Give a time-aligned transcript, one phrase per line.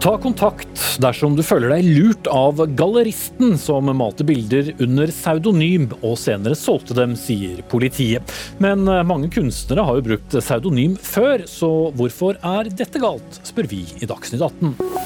[0.00, 6.18] Ta kontakt dersom du føler deg lurt av galleristen som malte bilder under pseudonym og
[6.20, 8.36] senere solgte dem, sier politiet.
[8.62, 13.72] Men eh, mange kunstnere har jo brukt pseudonym før, så hvorfor er dette galt, spør
[13.72, 15.05] vi i Dagsnytt 18.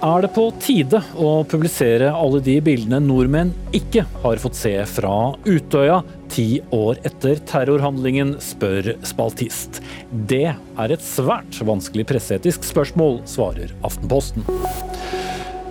[0.00, 5.34] Er det på tide å publisere alle de bildene nordmenn ikke har fått se fra
[5.44, 5.98] Utøya
[6.32, 9.82] ti år etter terrorhandlingen, spør spaltist.
[10.08, 14.48] Det er et svært vanskelig presseetisk spørsmål, svarer Aftenposten.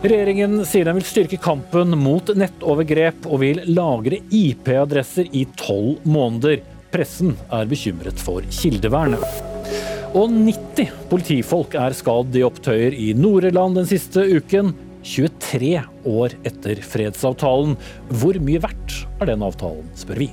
[0.05, 6.61] Regjeringen sier den vil styrke kampen mot nettovergrep og vil lagre IP-adresser i tolv måneder.
[6.93, 9.58] Pressen er bekymret for kildevernet.
[10.17, 14.73] Og 90 politifolk er skadd i opptøyer i Nord-Irland den siste uken.
[15.05, 15.75] 23
[16.09, 17.77] år etter fredsavtalen.
[18.09, 20.31] Hvor mye verdt er den avtalen, spør vi.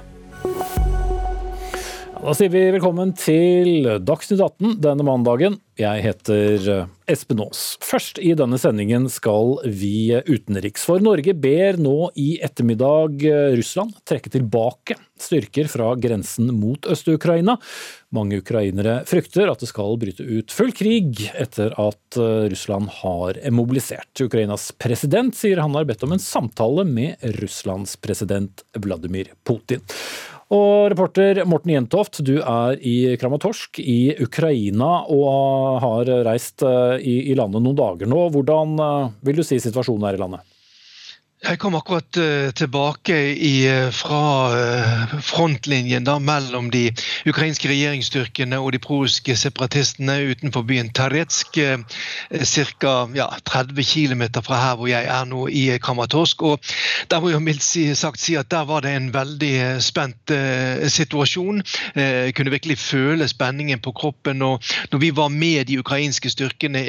[2.26, 5.60] Da sier vi velkommen til Dagsnytt 18 denne mandagen.
[5.78, 7.76] Jeg heter eh, Espen Aas.
[7.86, 10.88] Først i denne sendingen skal vi utenriks.
[10.88, 17.60] For Norge ber nå i ettermiddag eh, Russland trekke tilbake styrker fra grensen mot Øst-Ukraina.
[18.10, 23.38] Mange ukrainere frykter at det skal bryte ut full krig etter at eh, Russland har
[23.54, 24.10] mobilisert.
[24.18, 29.86] Ukrainas president sier han har bedt om en samtale med Russlands president Vladimir Putin.
[30.54, 37.34] Og reporter Morten Jentoft, du er i Kramatorsk i Ukraina og har reist eh, i
[37.34, 38.28] landet noen dager nå.
[38.30, 40.55] Hvordan eh, vil du si situasjonen er i landet?
[41.46, 46.88] Jeg kom akkurat uh, tilbake i, uh, fra uh, frontlinjen da, mellom de
[47.30, 51.54] ukrainske regjeringsstyrkene og de prorussiske separatistene utenfor byen Taretsk.
[51.54, 52.94] Ca.
[53.14, 56.42] Ja, 30 km fra her hvor jeg er nå, i Kramatorsk.
[56.42, 56.72] Og
[57.10, 60.32] der må jeg mildt sagt si at der var det en veldig spent
[60.90, 61.62] situasjon.
[61.94, 64.42] Jeg kunne virkelig føle spenningen på kroppen.
[64.42, 64.62] og
[64.92, 66.82] Når vi var med de ukrainske styrkene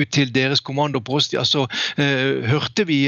[0.00, 1.66] ut til deres kommandopost, ja, så
[1.98, 3.02] hørte vi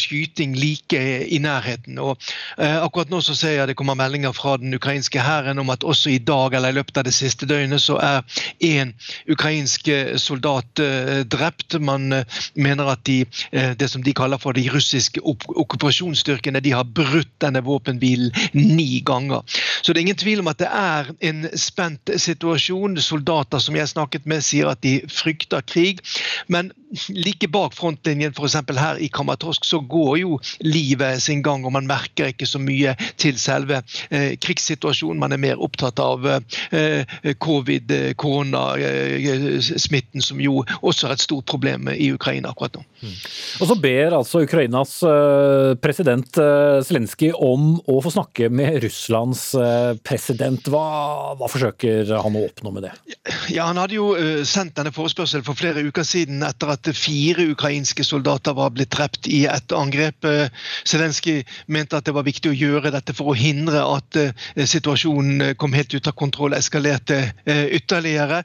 [0.00, 1.98] skyting skyting like i nærheten.
[1.98, 2.18] Og
[2.58, 5.84] eh, akkurat nå så ser jeg det kommer meldinger fra den ukrainske hæren om at
[5.84, 8.22] også i dag eller i løpet av det siste døgnet så er
[8.64, 8.94] én
[9.28, 11.78] ukrainsk eh, soldat eh, drept.
[11.80, 12.24] Man
[12.54, 17.62] mener at de, det som de kaller for de russiske okkupasjonsstyrkene, de har brutt denne
[17.64, 19.42] våpenhvilen ni ganger.
[19.82, 22.98] Så det er ingen tvil om at det er en spent situasjon.
[23.00, 26.00] Soldater som jeg snakket med, sier at de frykter krig.
[26.48, 26.72] Men
[27.24, 28.56] like bak frontlinjen, f.eks.
[28.78, 32.94] her i Kramatorsk, så går jo livet sin gang, og man merker ikke så mye
[33.20, 33.80] til selve
[34.10, 35.20] eh, krigssituasjonen.
[35.20, 41.24] Man er mer opptatt av eh, covid, eh, koronasmitten, eh, som jo også er et
[41.24, 42.84] stort problem i Ukraina akkurat nå.
[43.00, 43.16] Mm.
[43.60, 49.50] Og så ber altså Ukrainas eh, president eh, Zelenskyj om å få snakke med Russlands
[50.06, 50.66] president.
[50.70, 50.84] Hva,
[51.38, 52.92] hva, forsøker han å oppnå med det?
[53.52, 54.10] Ja, Han hadde jo
[54.46, 59.28] sendt denne forespørselen for flere uker siden etter at fire ukrainske soldater var blitt drept
[59.28, 60.26] i et angrep.
[60.88, 64.18] Zelenskyj mente at det var viktig å gjøre dette for å hindre at
[64.56, 68.42] situasjonen kom helt ut av kontroll, eskalerte ytterligere.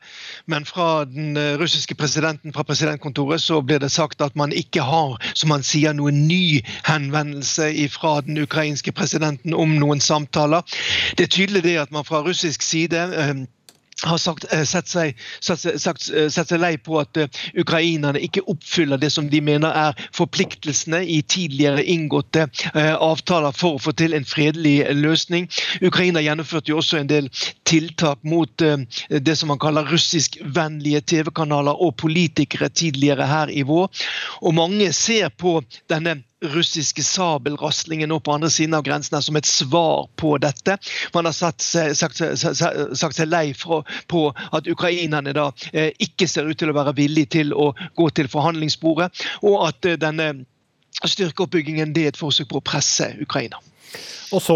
[0.52, 5.18] Men fra den russiske presidenten fra presidentkontoret så ble det sagt at man ikke har
[5.34, 10.66] som han sier, noen ny henvendelse fra den ukrainske presidenten om noen samtaler.
[11.18, 13.06] Det er tydelig det at man fra russisk side
[14.04, 18.20] har sagt, eh, sett, seg, sett, sagt, eh, sett, seg, lei på at uh, ukrainerne
[18.20, 23.94] ikke oppfyller det som de mener er forpliktelsene i tidligere inngåtte avtaler for å få
[23.98, 25.48] til en fredelig løsning.
[25.86, 27.30] Ukraina gjennomførte jo også en del
[27.68, 33.90] tiltak mot det som man kaller russiskvennlige TV-kanaler og politikere tidligere her i vår.
[34.44, 35.60] Og mange ser på
[35.92, 36.20] denne
[36.54, 40.78] russiske sabelraslingen nå på andre siden av grensen som et svar på dette.
[41.16, 42.22] Man har sagt sagt,
[42.98, 46.96] sagt seg lei for, på at ukrainerne da eh, ikke ser ut til å være
[46.98, 49.12] villige til å gå til forhandlingsbordet,
[49.44, 50.32] og at eh, denne
[51.06, 53.62] styrkeoppbyggingen det er et forsøk på å presse Ukraina.
[54.34, 54.56] Og så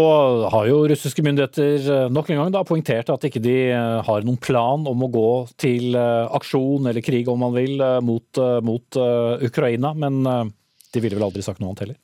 [0.52, 3.58] har jo russiske myndigheter eh, nok en gang da poengtert at ikke de
[4.06, 9.00] har noen plan om å gå til aksjon eller krig, om man vil, mot, mot
[9.46, 9.94] Ukraina.
[9.96, 10.52] Men
[10.90, 11.98] de ville vel aldri sagt noe annet heller?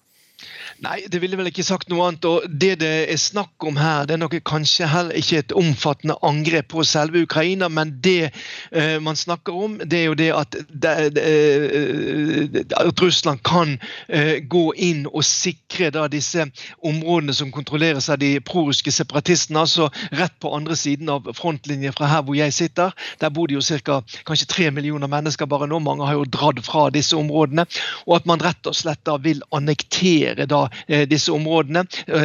[0.84, 2.26] Nei, det ville vel ikke sagt noe annet.
[2.28, 6.18] og Det det er snakk om her, det er nok kanskje heller ikke et omfattende
[6.26, 8.28] angrep på selve Ukraina, men det
[8.76, 13.78] uh, man snakker om, det er jo det at, det, uh, at Russland kan
[14.12, 16.44] uh, gå inn og sikre da, disse
[16.84, 19.64] områdene som kontrolleres av de prorussiske separatistene.
[19.64, 22.92] altså Rett på andre siden av frontlinjen fra her hvor jeg sitter.
[23.20, 24.02] Der bor det jo ca.
[24.28, 25.80] kanskje tre millioner mennesker bare nå.
[25.80, 27.64] Mange har jo dratt fra disse områdene.
[28.04, 30.68] Og at man rett og slett da vil annektere annektere da
[31.06, 31.84] disse områdene.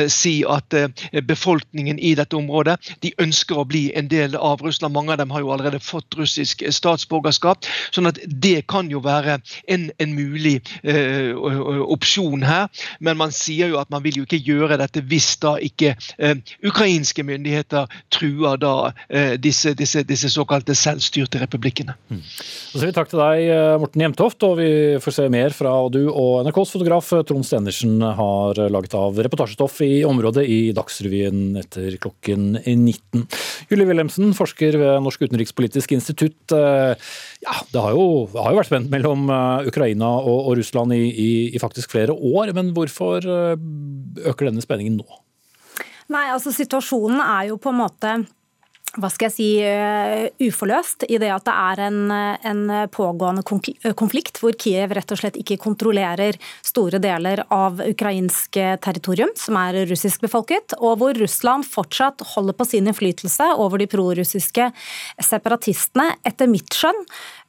[0.09, 0.73] Si at
[1.27, 4.93] befolkningen i dette området de ønsker å bli en del av Russland.
[4.93, 7.65] Mange av dem har jo allerede fått russisk statsborgerskap.
[7.91, 12.69] sånn at det kan jo være en, en mulig eh, opsjon her.
[12.99, 16.35] Men man sier jo at man vil jo ikke gjøre dette hvis da ikke eh,
[16.63, 21.95] ukrainske myndigheter truer da eh, disse, disse, disse, såkalte selvstyrte republikkene.
[22.09, 22.21] Mm.
[22.31, 23.49] Så sier vi takk til deg,
[23.81, 24.71] Morten Jemtoft, og vi
[25.01, 30.03] får se mer fra du og NRKs fotograf Trond Stenersen har laget av reportasjestoff i
[30.07, 33.25] området i Dagsrevyen etter klokken 19.
[33.71, 36.53] Julie Wilhelmsen, forsker ved Norsk utenrikspolitisk institutt.
[36.53, 38.05] Ja, det har jo,
[38.37, 39.27] har jo vært spent mellom
[39.67, 45.01] Ukraina og, og Russland i, i, i, faktisk flere år, men hvorfor øker denne spenningen
[45.01, 45.21] nå?
[46.11, 48.15] Nei, altså Situasjonen er jo på en måte
[48.99, 52.61] hva skal jeg si, uh, uforløst i det at det er en, en,
[52.91, 53.43] pågående
[53.97, 56.35] konflikt hvor Kiev rett og slett ikke kontrollerer
[56.65, 62.67] store deler av ukrainsk territorium, som er russisk befolket, og hvor Russland fortsatt holder på
[62.67, 64.67] sin innflytelse over de prorussiske
[65.23, 66.99] separatistene, etter mitt skjønn,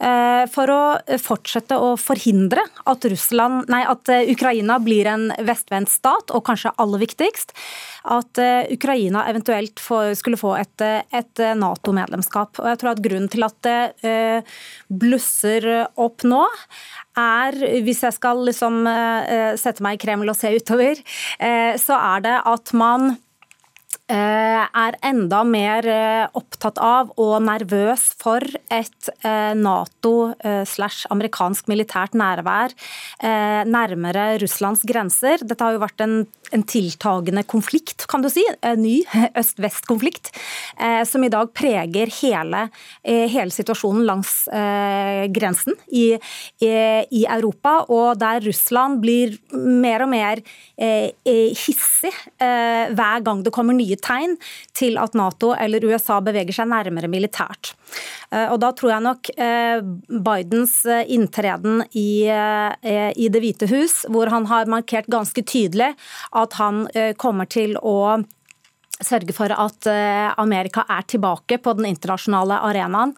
[0.05, 0.83] uh, for å
[1.23, 7.03] fortsette å forhindre at, Russland, nei, at Ukraina blir en vestvendt stat, og kanskje aller
[7.03, 7.57] viktigst,
[8.13, 8.39] at
[8.75, 9.79] Ukraina eventuelt
[10.19, 12.61] skulle få et, et et eh, Nato-medlemskap.
[12.61, 14.55] Og jeg tror at Grunnen til at det eh,
[14.89, 15.69] blusser
[16.01, 16.45] opp nå,
[17.19, 21.01] er, hvis jeg skal liksom eh, sette meg i Kreml og se utover,
[21.81, 23.15] så er det at man
[24.13, 30.33] er enda mer eh, opptatt av og nervøs for et eh, Nato
[30.69, 32.73] slash amerikansk militært nærvær
[33.23, 35.43] nærmere Russlands grenser.
[35.47, 36.15] Dette har jo vært en,
[36.55, 38.43] en tiltagende konflikt, kan du si.
[38.67, 39.01] En ny
[39.41, 40.33] øst-vest-konflikt,
[41.09, 42.65] som i dag preger hele,
[43.05, 44.35] hele situasjonen langs
[45.35, 46.19] grensen i,
[46.63, 46.73] i,
[47.15, 50.43] i, Europa, og der Russland blir mer og mer
[50.83, 52.13] hissig
[52.43, 54.37] hver gang det kommer nye tegn
[54.77, 57.73] til at Nato eller USA beveger seg nærmere militært.
[58.33, 64.03] Eh, og Da tror jeg nok eh, Bidens eh, inntreden i, i Det hvite hus,
[64.11, 65.93] hvor han har markert ganske tydelig
[66.33, 66.87] at han
[67.21, 68.23] kommer til å
[69.03, 69.87] sørge for at
[70.39, 73.15] Amerika er tilbake på den internasjonale arenaen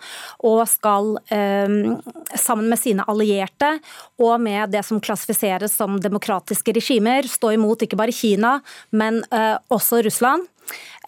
[0.46, 3.74] og skal, sammen med sine allierte
[4.22, 8.56] og med det som klassifiseres som demokratiske regimer, stå imot ikke bare Kina,
[8.96, 9.20] men
[9.68, 10.48] også Russland.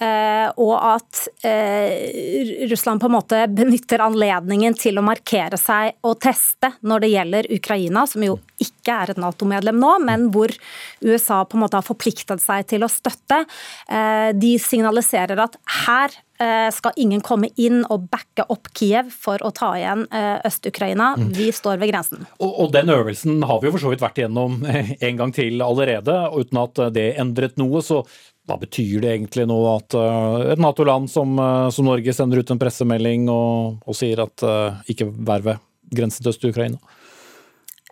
[0.01, 6.19] Eh, og at eh, Russland på en måte benytter anledningen til å markere seg og
[6.21, 10.53] teste når det gjelder Ukraina, som jo ikke er et Nato-medlem nå, men hvor
[11.01, 13.43] USA på en måte har forpliktet seg til å støtte.
[13.89, 19.49] Eh, de signaliserer at her skal ingen komme inn og backe opp Kiev for å
[19.57, 20.03] ta igjen
[20.45, 21.07] Øst-Ukraina.
[21.17, 21.31] Mm.
[21.33, 22.27] Vi står ved grensen.
[22.37, 25.65] Og, og, Den øvelsen har vi jo for så vidt vært igjennom en gang til
[25.65, 27.81] allerede, uten at det endret noe.
[27.81, 28.03] Så
[28.47, 32.53] hva betyr det egentlig nå at uh, et Nato-land som, uh, som, Norge sender ut
[32.53, 35.65] en pressemelding og, og sier at uh, ikke vær ved
[35.95, 36.79] grensen til Øst-Ukraina?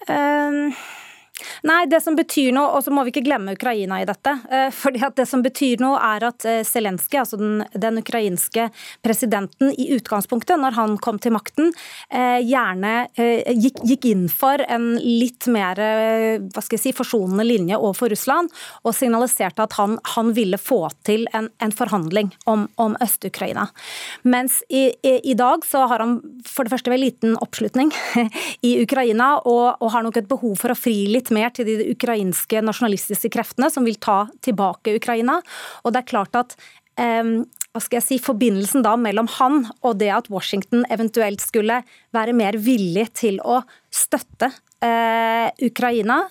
[0.08, 0.74] Um
[1.66, 4.36] Nei, det som betyr noe, og så må vi ikke glemme Ukraina i dette.
[4.50, 8.68] Eh, fordi at Det som betyr noe, er at eh, Zelenskyj, altså den, den, ukrainske
[9.04, 11.72] presidenten, i utgangspunktet, når han kom til makten,
[12.10, 17.78] eh, gjerne gikk, gikk inn for en litt mer hva skal jeg si, forsonende linje
[17.78, 18.50] overfor Russland,
[18.84, 23.68] og signaliserte at han, han ville få til en, en forhandling om, om Øst-Ukraina.
[24.28, 27.92] Mens i, i, i, dag så har han for det første vel liten oppslutning
[28.68, 31.90] i Ukraina, og, og har nok et behov for å fri litt mer til de
[31.92, 35.40] ukrainske nasjonalistiske kreftene som vil ta tilbake Ukraina.
[35.84, 36.56] Og det er klart at
[37.00, 37.42] um,
[37.74, 41.80] hva skal jeg si, Forbindelsen da mellom han og det at Washington eventuelt skulle
[42.14, 43.64] være mer villig til å
[43.94, 44.50] støtte
[44.84, 46.28] eh, Ukraina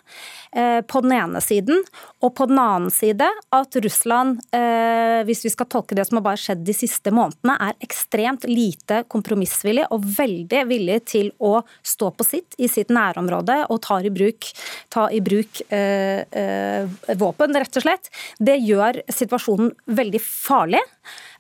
[0.51, 1.83] eh, på den ene siden,
[2.23, 6.25] og på den annen side at Russland, eh, hvis vi skal tolke det som har
[6.27, 12.11] bare skjedd de siste månedene, er ekstremt lite kompromissvillig og veldig villig til å stå
[12.17, 14.51] på sitt i sitt nærområde og ta i bruk,
[14.93, 18.11] ta i bruk eh, eh, våpen, rett og slett.
[18.39, 20.83] Det gjør situasjonen veldig farlig.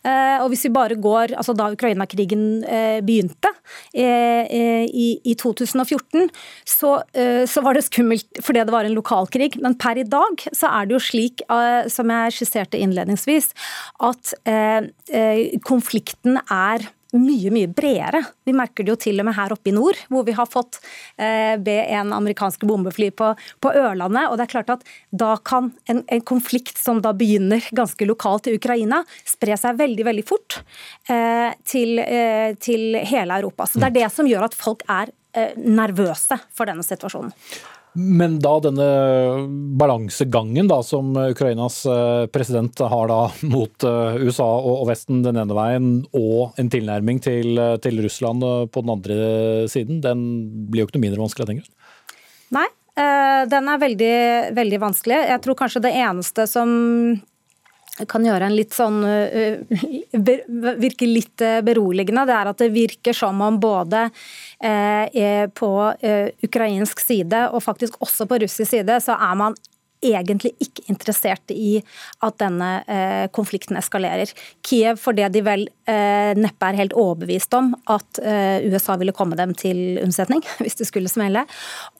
[0.03, 3.51] Eh, og hvis vi bare går, altså Da Ukraina-krigen eh, begynte
[3.95, 6.27] eh, i 2014,
[6.67, 6.91] så,
[7.49, 9.55] så var det skummelt fordi det var en lokalkrig.
[9.63, 11.43] Men per i dag så er det jo slik,
[11.91, 13.51] som jeg skisserte innledningsvis,
[14.03, 14.33] at
[15.67, 16.85] konflikten er
[17.19, 18.23] mye mye bredere.
[18.45, 20.79] Vi merker det jo til og med her oppe i nord, hvor vi har fått
[21.17, 24.29] eh, B1 amerikanske bombefly på, på, Ørlandet.
[24.29, 28.49] og det er klart at Da kan en, en, konflikt som da begynner ganske lokalt
[28.49, 30.61] i Ukraina, spre seg veldig veldig fort
[31.09, 33.67] eh, til, eh, til, hele Europa.
[33.67, 37.33] Så Det er det som gjør at folk er eh, nervøse for denne situasjonen.
[37.93, 38.85] Men da denne
[39.77, 43.19] balansegangen da, som Ukrainas eh, president har da
[43.53, 48.85] mot eh, USA og Vesten den ene veien, og en tilnærming til, til Russland på
[48.85, 49.17] den andre
[49.71, 50.23] siden, den
[50.71, 51.75] blir jo ikke noe mindre vanskelig av den grunn?
[52.53, 52.67] Nei,
[53.49, 54.15] den er veldig,
[54.53, 55.21] veldig vanskelig.
[55.31, 56.73] Jeg tror kanskje det eneste som
[58.09, 59.03] kan gjøre en litt sånn
[60.13, 62.23] Virke litt beroligende.
[62.25, 64.07] Det er at det virker som om både
[65.53, 65.69] på
[66.47, 69.57] ukrainsk side og faktisk også på russisk side, så er man
[70.03, 71.77] egentlig ikke interessert i
[72.23, 74.31] at denne eh, konflikten eskalerer.
[74.65, 79.15] Kiev for det de vel eh, neppe er helt overbevist om at eh, USA ville
[79.15, 81.45] komme dem til unnsetning hvis det skulle smelle.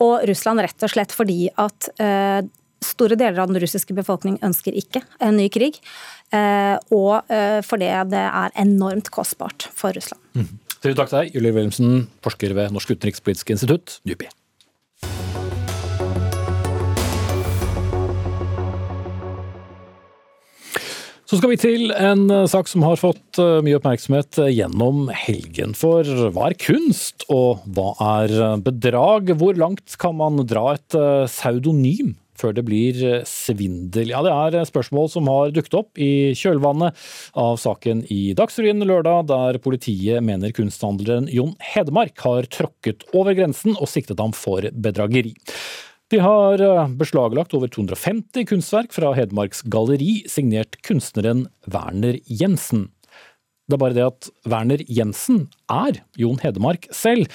[0.03, 1.89] Og Russland rett og slett fordi at
[2.83, 5.79] Store deler av den russiske befolkning ønsker ikke en ny krig.
[6.33, 10.21] Eh, og eh, fordi det er enormt kostbart for Russland.
[10.33, 10.53] Mm.
[10.83, 14.31] Takk til deg, Julie Wilhelmsen, forsker ved Norsk utenrikspolitisk institutt, NUPI.
[21.23, 25.77] Så skal vi til en eh, sak som har fått mye oppmerksomhet gjennom helgen.
[25.77, 29.31] For hva er kunst, og hva er bedrag?
[29.37, 30.99] Hvor langt kan man dra et
[31.29, 34.11] pseudonym før det blir eh, svindel?
[34.13, 36.97] Ja, Det er spørsmål som har dukket opp i kjølvannet
[37.39, 43.77] av saken i Dagsrevyen lørdag, der politiet mener kunsthandleren Jon Hedmark har tråkket over grensen
[43.77, 45.35] og siktet ham for bedrageri.
[46.13, 52.89] De har eh, beslaglagt over 250 kunstverk fra Hedmarks galleri, signert kunstneren Werner Jensen.
[53.63, 57.29] Det er bare det at Werner Jensen er Jon Hedmark selv,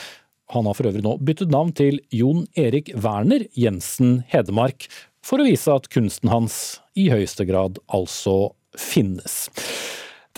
[0.55, 4.89] han har for øvrig nå byttet navn til Jon Erik Werner Jensen Hedmark,
[5.25, 9.47] for å vise at kunsten hans i høyeste grad altså finnes.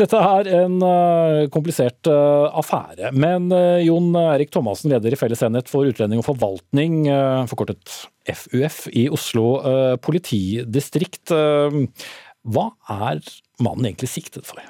[0.01, 5.43] Dette er en uh, komplisert uh, affære, men uh, Jon Erik Thomassen, leder i Felles
[5.45, 7.03] enhet for utlending og forvaltning,
[7.51, 7.99] forkortet
[8.31, 9.59] FUF, i Oslo
[10.05, 11.33] politidistrikt.
[11.35, 13.21] Hva er
[13.61, 14.63] mannen egentlig siktet for?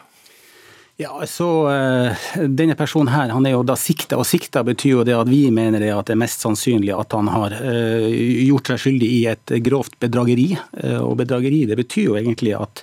[1.00, 2.12] Ja, så uh,
[2.48, 5.46] Denne personen her, han er jo da sikta, og sikta betyr jo det at vi
[5.48, 8.04] mener det at det er mest sannsynlig at han har uh,
[8.44, 10.50] gjort seg skyldig i et grovt bedrageri.
[10.76, 12.82] Uh, og bedrageri det betyr jo egentlig at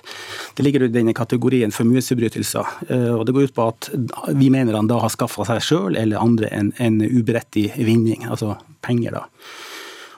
[0.58, 2.72] det ligger i denne kategorien formuesforbrytelser.
[3.14, 3.90] og det går ut på at
[4.34, 8.56] vi mener han da har skaffa seg sjøl eller andre en, en uberettig vinning, altså
[8.82, 9.52] penger, da.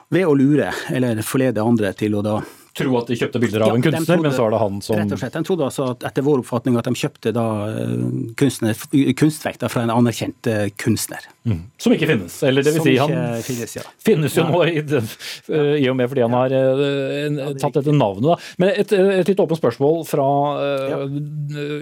[0.09, 2.39] Ved å lure eller forlede andre til å da
[2.77, 4.79] tro at de kjøpte bilder av ja, en kunstner, trodde, men så er det han
[4.85, 5.35] som Rett og slett.
[5.35, 7.45] De trodde altså at etter vår oppfatning at de kjøpte da
[7.83, 11.27] eh, kunstverk fra en anerkjent eh, kunstner.
[11.41, 11.63] Mm.
[11.81, 12.35] Som ikke finnes.
[12.45, 13.13] Eller det vil si, han
[13.43, 13.83] finnes, ja.
[14.05, 14.51] finnes jo ja.
[14.53, 18.29] nå i, eh, i, og med fordi han har uh, tatt dette navnet.
[18.29, 18.37] Da.
[18.61, 20.27] Men et, et litt åpent spørsmål fra
[20.61, 21.05] uh,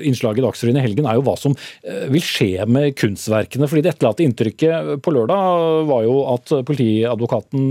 [0.07, 1.57] innslaget i Dagsrevyen i helgen er jo hva som
[2.09, 3.67] vil skje med kunstverkene.
[3.69, 7.67] fordi Det etterlatte inntrykket på lørdag var jo at politiadvokaten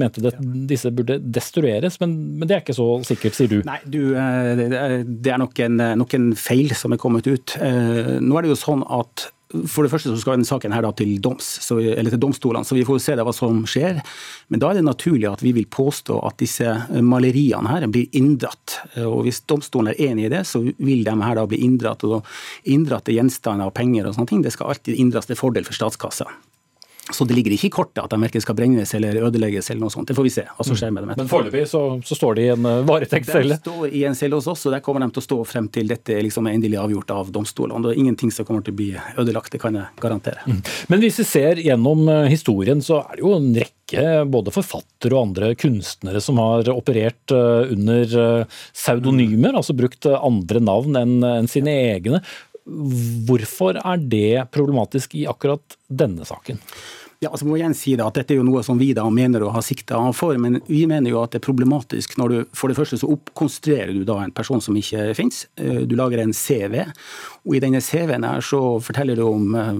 [0.00, 0.34] mente det,
[0.70, 3.58] disse burde destrueres, men, men det er ikke så sikkert, sier du?
[3.66, 7.56] Nei, du, eh, det er nok en, nok en, feil som er kommet ut.
[7.60, 10.86] Eh, nå er det jo sånn at for det første så skal denne saken her
[10.94, 13.98] til, doms, så, til domstolene, så vi får se hva som skjer.
[14.46, 18.78] Men da er det naturlig at vi vil påstå at disse maleriene her blir inndratt.
[19.02, 22.06] Og Hvis domstolen er enig i det, så vil de her da bli inndratt.
[22.06, 22.22] og
[22.70, 26.30] Inndratte gjenstander og penger og sånne ting, det skal alltid inndras til fordel for statskassa.
[27.12, 29.94] Så det ligger ikke i kortet at de verken skal brennes eller ødelegges eller noe
[29.94, 30.08] sånt.
[30.10, 31.12] Det får vi se hva som skjer med dem.
[31.18, 33.58] Men foreløpig så, så, står de i en uh, varetektscelle?
[33.58, 35.68] De står i en celle hos oss, og der kommer de til å stå frem
[35.72, 37.82] til dette liksom er endelig avgjort av domstolene.
[37.86, 38.90] Det er ingenting som kommer til å bli
[39.20, 40.44] ødelagt, det kan jeg garantere.
[40.46, 40.62] Mm.
[40.92, 43.76] Men hvis vi ser gjennom uh, historien, så er det jo en rekke
[44.30, 51.00] både forfattere og andre kunstnere som har operert uh, under pseudonymer, altså brukt andre navn
[51.00, 52.22] enn sine egne.
[53.26, 56.60] Hvorfor er det problematisk i akkurat denne saken?
[57.20, 59.42] Ja, altså må igjen si det at Dette er jo noe som vi da mener
[59.44, 62.72] å ha sikta for, men vi mener jo at det er problematisk når du for
[62.72, 65.42] det første så oppkonstruerer du da en person som ikke finnes.
[65.60, 66.78] Eh, du lager en CV,
[67.44, 69.76] og i denne CV-en her så forteller du om eh,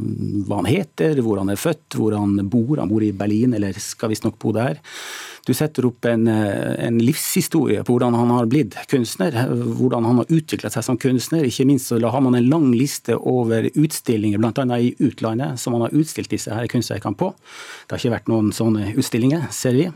[0.51, 2.77] hva han heter, hvor han er født, hvor han bor.
[2.77, 4.77] Han bor i Berlin, eller skal visstnok bo der.
[5.49, 9.35] Du setter opp en, eh, en, livshistorie på hvordan han har blitt kunstner,
[9.79, 11.47] hvordan han har utviklet seg som kunstner.
[11.49, 14.79] Ikke minst så har man en lang liste over utstillinger, bl.a.
[14.79, 17.33] i utlandet, som han har utstilt disse her kunstverkene på.
[17.87, 19.89] Det har ikke vært noen sånne utstillinger, ser vi.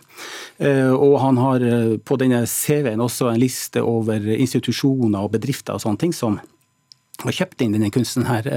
[0.58, 5.76] Eh, og han har eh, på denne CV-en også en liste over institusjoner og bedrifter
[5.76, 6.40] og sånne ting som
[7.22, 8.48] har kjøpt inn denne kunsten her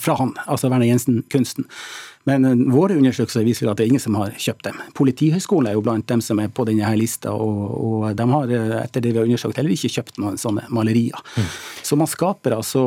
[0.00, 1.66] fra han, altså Werner Jensen-kunsten.
[2.28, 4.80] Men eh, våre undersøkelser viser at det er ingen som har kjøpt dem.
[4.98, 8.54] Politihøgskolen er jo blant dem som er på denne her lista, og, og de har
[8.54, 11.22] eh, etter det vi har undersøkt heller ikke kjøpt noen sånne malerier.
[11.38, 11.48] Mm.
[11.88, 12.80] Så man skaper altså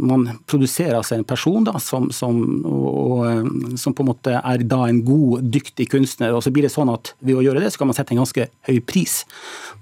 [0.00, 4.80] Man produserer altså en person da, som, som, og, som på en måte er da
[4.86, 6.32] en god, dyktig kunstner.
[6.36, 8.22] Og så blir det sånn at ved å gjøre det, så kan man sette en
[8.22, 9.20] ganske høy pris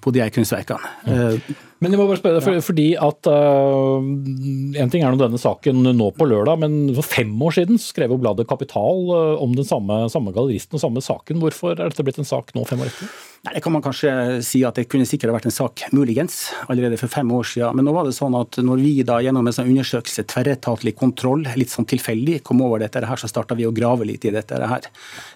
[0.03, 0.95] på de her kunstverkene.
[1.07, 1.68] Mm.
[1.79, 5.85] Men jeg må bare spørre deg, fordi at uh, En ting er nå denne saken
[5.95, 9.67] nå på lørdag, men for fem år siden skrev jo bladet Kapital uh, om den
[9.69, 11.39] samme, samme galleristen og samme saken.
[11.43, 13.13] Hvorfor er dette blitt en sak nå fem år etter?
[13.49, 14.11] Nei, Det kan man kanskje
[14.45, 17.77] si at det kunne sikkert vært en sak, muligens, allerede for fem år siden.
[17.79, 21.47] Men nå var det sånn at når vi da gjennom en sånn undersøkelse, tverretatlig kontroll,
[21.57, 24.59] litt sånn tilfeldig, kom over dette her, så starta vi å grave litt i dette
[24.59, 24.89] her.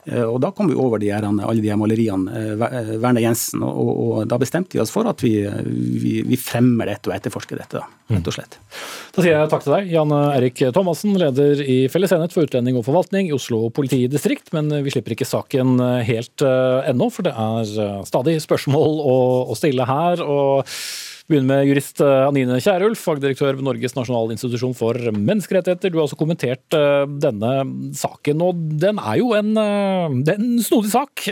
[0.05, 2.45] Uh, og da kom vi over de her, alle de her maleriene,
[3.01, 5.35] Werner Jensen, og, og, da bestemte vi oss for at vi,
[6.03, 8.59] vi vi fremmer dette og etterforsker dette, da, rett og slett.
[9.15, 12.77] Da sier jeg takk til deg, Jan Erik Thomassen, leder i Felles enhet for utlending
[12.79, 14.53] og forvaltning i Oslo politidistrikt.
[14.57, 19.17] Men vi slipper ikke saken helt ennå, for det er stadig spørsmål å,
[19.53, 20.23] å stille her.
[20.25, 20.69] og
[21.31, 25.93] begynner med jurist Anine Kierulf, fagdirektør ved Norges nasjonalinstitusjon for menneskerettigheter.
[25.93, 26.77] Du har også kommentert
[27.23, 27.53] denne
[27.97, 31.25] saken, og den er jo en, er en snodig sak.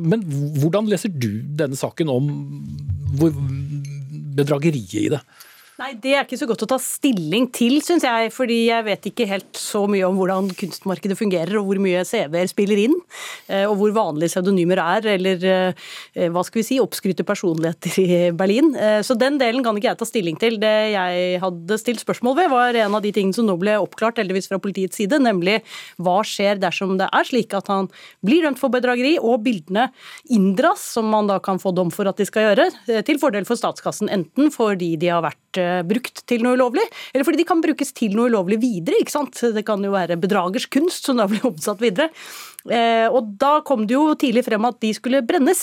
[0.00, 0.22] Men
[0.62, 2.30] hvordan leser du denne saken om
[4.38, 5.20] bedrageriet i det?
[5.74, 8.30] Nei, Det er ikke så godt å ta stilling til, syns jeg.
[8.30, 12.46] Fordi jeg vet ikke helt så mye om hvordan kunstmarkedet fungerer, og hvor mye CV-er
[12.46, 12.94] spiller inn.
[13.50, 18.18] Eh, og hvor vanlige pseudonymer er, eller eh, hva skal vi si, oppskrytte personligheter i
[18.38, 18.70] Berlin.
[18.78, 20.60] Eh, så den delen kan ikke jeg ta stilling til.
[20.62, 24.22] Det jeg hadde stilt spørsmål ved, var en av de tingene som nå ble oppklart,
[24.22, 25.58] heldigvis fra politiets side, nemlig
[25.98, 27.90] hva skjer dersom det er slik at han
[28.22, 29.88] blir dømt for bedrageri, og bildene
[30.30, 32.70] inndras, som man da kan få dom for at de skal gjøre,
[33.10, 37.42] til fordel for statskassen, enten fordi de har vært brukt til noe ulovlig, eller fordi
[37.42, 39.00] de kan brukes til noe ulovlig videre.
[39.02, 39.40] ikke sant?
[39.54, 42.10] Det kan jo være bedragers kunst som da blir omsatt videre.
[42.64, 45.60] Eh, og Da kom det jo tidlig frem at de skulle brennes,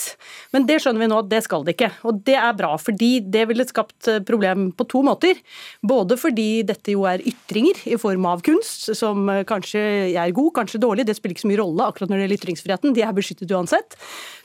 [0.53, 1.89] men det skjønner vi nå at det skal de ikke.
[2.05, 5.39] Og Det er bra, fordi det ville skapt eh, problem på to måter.
[5.81, 9.81] Både fordi dette jo er ytringer i form av kunst, som eh, kanskje
[10.13, 12.93] er god, kanskje dårlig, det spiller ikke så mye rolle akkurat når det gjelder ytringsfriheten,
[12.93, 13.97] de er beskyttet uansett.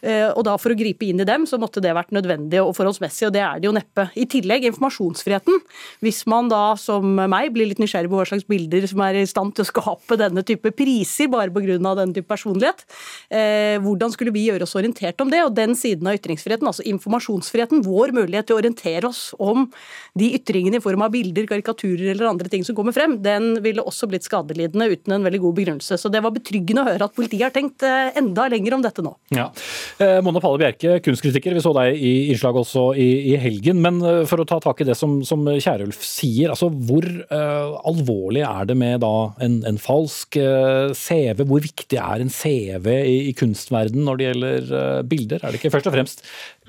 [0.06, 3.26] Og da For å gripe inn i dem så måtte det vært nødvendig og forholdsmessig,
[3.26, 4.06] og det er det jo neppe.
[4.14, 5.58] I tillegg informasjonsfriheten.
[6.04, 9.26] Hvis man da som meg blir litt nysgjerrig på hva slags bilder som er i
[9.28, 11.78] stand til å skape denne type priser bare pga.
[11.81, 12.85] denne type personer personlighet.
[13.30, 15.42] Eh, hvordan skulle vi gjøre oss orientert om det?
[15.44, 19.66] Og den siden av ytringsfriheten, altså informasjonsfriheten, vår mulighet til å orientere oss om
[20.18, 23.85] de ytringene i form av bilder, karikaturer eller andre ting som kommer frem, den ville
[23.85, 25.98] også blitt skadelidende uten en veldig god begrunnelse.
[25.98, 29.04] Så det var betryggende å høre at politiet har tenkt eh, enda lenger om dette
[29.04, 29.14] nå.
[29.35, 29.50] Ja.
[30.02, 33.82] Eh, Mona Palle Bjerke, kunstkritiker, vi så deg i innslag også i, i helgen.
[33.82, 38.44] Men for å ta tak i det som, som Kjærulf sier, altså hvor eh, alvorlig
[38.46, 41.42] er det med da en, en falsk uh, CV?
[41.48, 45.42] Hvor viktig er en CV i, i kunstverden når det gjelder uh, bilder?
[45.42, 46.25] Er det ikke først og fremst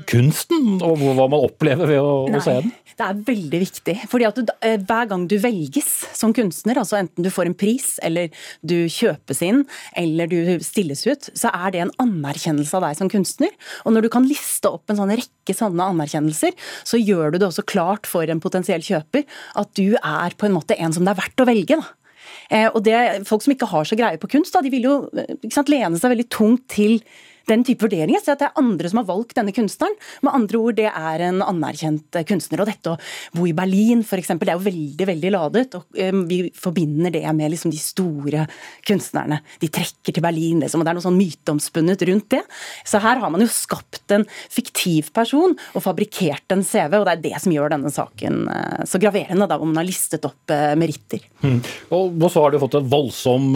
[0.10, 2.74] kunsten og hva man opplever ved å, å se den?
[2.98, 3.96] Det er veldig viktig.
[4.10, 7.58] fordi at du, eh, Hver gang du velges som kunstner, altså enten du får en
[7.58, 8.32] pris, eller
[8.66, 13.12] du kjøpes inn, eller du stilles ut, så er det en anerkjennelse av deg som
[13.12, 13.54] kunstner.
[13.86, 17.52] Og når du kan liste opp en sånn rekke sånne anerkjennelser, så gjør du det
[17.52, 19.28] også klart for en potensiell kjøper
[19.62, 21.78] at du er på en måte en som det er verdt å velge.
[21.78, 22.07] da.
[22.50, 24.98] Eh, og det, Folk som ikke har så greie på kunst, da, de vil jo
[25.18, 27.02] eh, sant, lene seg veldig tungt til
[27.48, 28.22] den type vurderinger.
[28.24, 29.96] Så at det er andre som har valgt denne kunstneren.
[30.26, 32.64] Med andre ord, det er en anerkjent kunstner.
[32.64, 32.98] Og dette å
[33.38, 35.66] bo i Berlin, f.eks., det er jo veldig veldig ladet.
[35.78, 38.46] og um, Vi forbinder det med liksom de store
[38.88, 39.42] kunstnerne.
[39.62, 42.44] De trekker til Berlin, liksom, og det er noe sånn myteomspunnet rundt det.
[42.88, 47.16] Så her har man jo skapt en fiktiv person og fabrikkert en CV, og det
[47.16, 50.56] er det som gjør denne saken uh, så graverende, da, om man har listet opp
[50.78, 51.24] meritter.
[51.44, 51.60] Mm.
[51.94, 53.56] Og så har du fått en voldsom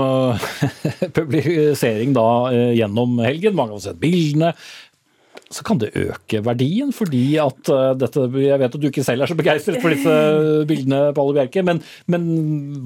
[1.17, 2.27] publisering da
[2.75, 3.55] gjennom helgen.
[3.57, 4.53] Mange av sett bildene
[5.51, 9.25] så kan det øke verdien, fordi at uh, dette Jeg vet at du ikke selv
[9.25, 10.13] er så begeistret for disse
[10.69, 12.27] bildene, Palle Bjerke, men, men,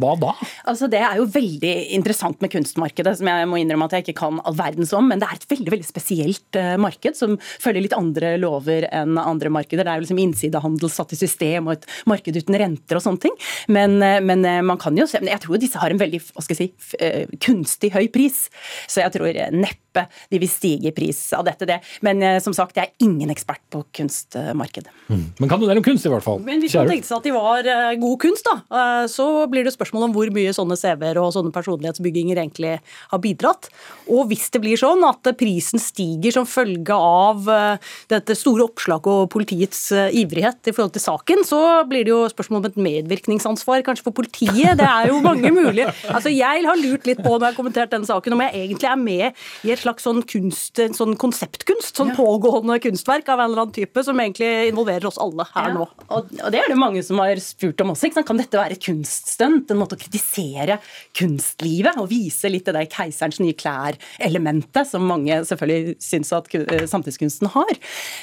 [0.01, 0.34] hva da?
[0.69, 4.17] Altså, Det er jo veldig interessant med kunstmarkedet, som jeg må innrømme at jeg ikke
[4.23, 5.10] kan all verdens om.
[5.12, 9.19] Men det er et veldig veldig spesielt uh, marked, som følger litt andre lover enn
[9.21, 9.86] andre markeder.
[9.86, 13.25] Det er jo liksom innsidehandel satt i system, og et marked uten renter og sånne
[13.28, 13.38] ting.
[13.75, 16.58] Men, uh, men man kan jo se Jeg tror disse har en veldig hva skal
[16.58, 18.45] jeg si, kunstig høy pris,
[18.89, 21.67] så jeg tror neppe de vil stige i pris av dette.
[21.69, 21.80] det.
[22.06, 24.91] Men som sagt, jeg er ingen ekspert på kunstmarkedet.
[25.10, 25.24] Mm.
[25.39, 26.39] Men kan du del om kunst, i hvert fall?
[26.44, 29.65] Men Hvis man tenkte seg at de var eh, god kunst, da, eh, så blir
[29.65, 33.70] det spørsmål om hvor mye sånne CV-er og sånne personlighetsbygginger egentlig har bidratt.
[34.12, 39.12] Og hvis det blir sånn at prisen stiger som følge av eh, dette store oppslaget
[39.26, 43.86] og politiets ivrighet i forhold til saken, så blir det jo spørsmål om et medvirkningsansvar
[43.86, 44.78] kanskje for politiet.
[44.80, 47.91] Det er jo mange mulige Altså, Jeg har lurt litt på når jeg har kommentert
[47.94, 52.12] denne saken, om jeg egentlig er med i et slags sånn kunst, sånn konseptkunst som
[52.15, 52.45] pågår pågående
[52.84, 55.74] kunstverk av en eller annen type som egentlig involverer oss alle her ja.
[55.76, 55.88] nå.
[56.08, 58.12] Og, og, det er det mange som har spurt om også.
[58.26, 59.72] Kan dette være et kunststunt?
[59.72, 60.80] En måte å kritisere
[61.18, 66.86] kunstlivet og vise litt det der keiserens nye klær-elementet, som mange selvfølgelig syns at eh,
[66.90, 67.74] samtidskunsten har.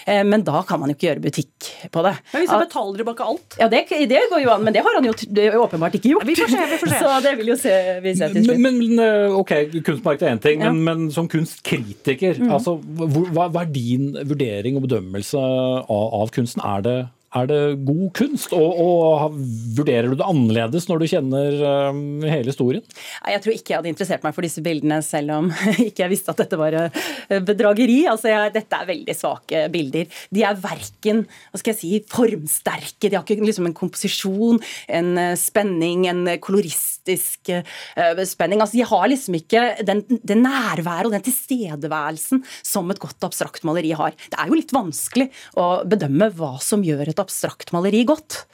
[0.06, 2.14] Eh, men da kan man jo ikke gjøre butikk på det.
[2.32, 3.58] Men hvis han betaler tilbake alt?
[3.60, 5.14] Ja, det, det, går jo an, men det har han jo
[5.62, 6.26] åpenbart ikke gjort.
[6.28, 7.00] Vi får se, vi får se.
[7.02, 8.62] Så det vil jo se, vi se til slutt.
[8.62, 9.54] Men, men eh, ok,
[9.84, 10.72] kunstmarked er én ting, ja.
[10.72, 12.52] men, men, som kunstkritiker, mm.
[12.54, 16.62] altså, hva, hva, er din vurdering og bedømmelse av, av kunsten?
[16.64, 16.96] Er det
[17.32, 19.36] er det god kunst, og, og,
[19.72, 21.54] vurderer du det annerledes når du kjenner
[21.88, 22.84] um, hele historien?
[23.28, 25.48] Jeg tror ikke jeg hadde interessert meg for disse bildene, selv om
[25.86, 28.02] ikke jeg visste at dette var eh, bedrageri.
[28.10, 30.20] Altså, jeg, dette er veldig svake bilder.
[30.34, 34.60] De er verken hva skal jeg si, formsterke, de har ikke liksom en komposisjon,
[34.92, 38.60] en eh, spenning, en koloristisk uh, spenning.
[38.60, 43.64] Altså, de har liksom ikke den, den nærværet og den tilstedeværelsen som et godt abstrakt
[43.66, 44.12] maleri har.
[44.28, 48.44] Det er jo litt vanskelig å bedømme hva som gjør et abstrakt maleri godt.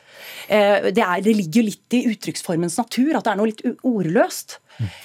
[0.49, 3.65] Eh, det, er, det ligger jo litt i uttrykksformens natur at det er noe litt
[3.87, 4.59] ordløst.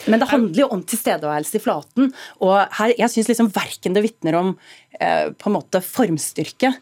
[0.06, 2.12] Men det handler jo om tilstedeværelse i flaten.
[2.46, 4.54] Og her, jeg syns liksom verken det vitner om
[5.00, 6.76] eh, på en måte formstyrke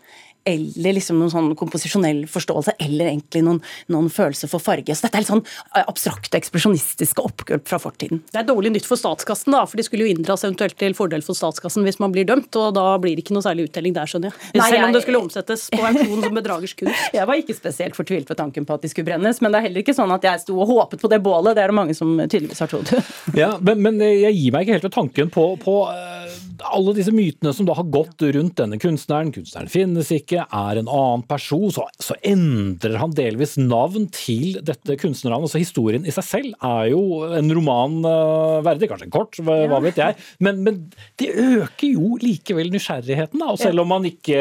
[0.47, 3.59] eller liksom noen sånn komposisjonell forståelse, eller egentlig noen,
[3.93, 4.95] noen følelse for farge.
[4.95, 8.23] Så dette er litt sånn eh, abstrakte, ekspresjonistiske oppgulp fra fortiden.
[8.31, 11.25] Det er dårlig nytt for statskassen, da, for de skulle jo inndras eventuelt til fordel
[11.25, 14.09] for statskassen hvis man blir dømt, og da blir det ikke noe særlig uttelling der,
[14.09, 14.51] skjønner jeg.
[14.57, 17.07] Nei, Selv om det skulle omsettes på auksjon som bedragers kunst.
[17.17, 19.67] Jeg var ikke spesielt fortvilt ved tanken på at de skulle brennes, men det er
[19.67, 21.95] heller ikke sånn at jeg sto og håpet på det bålet, det er det mange
[21.97, 22.91] som tydeligvis har trodd.
[23.41, 26.35] ja, men, men, jeg gir meg ikke helt ved tanken på, på uh,
[26.71, 29.33] alle disse mytene som da har gått rundt denne kunstneren.
[29.35, 31.67] Kunstneren finnes ikke, er en annen person.
[31.73, 35.51] Så, så endrer han delvis navn til dette kunstnernavnet.
[35.51, 37.03] Så historien i seg selv er jo
[37.37, 38.89] en roman uh, verdig.
[38.91, 40.17] Kanskje en kort, hva, hva vet jeg.
[40.43, 40.81] Men, men,
[41.21, 43.41] det øker jo likevel nysgjerrigheten.
[43.41, 43.51] Da.
[43.53, 44.39] Og selv om man ikke,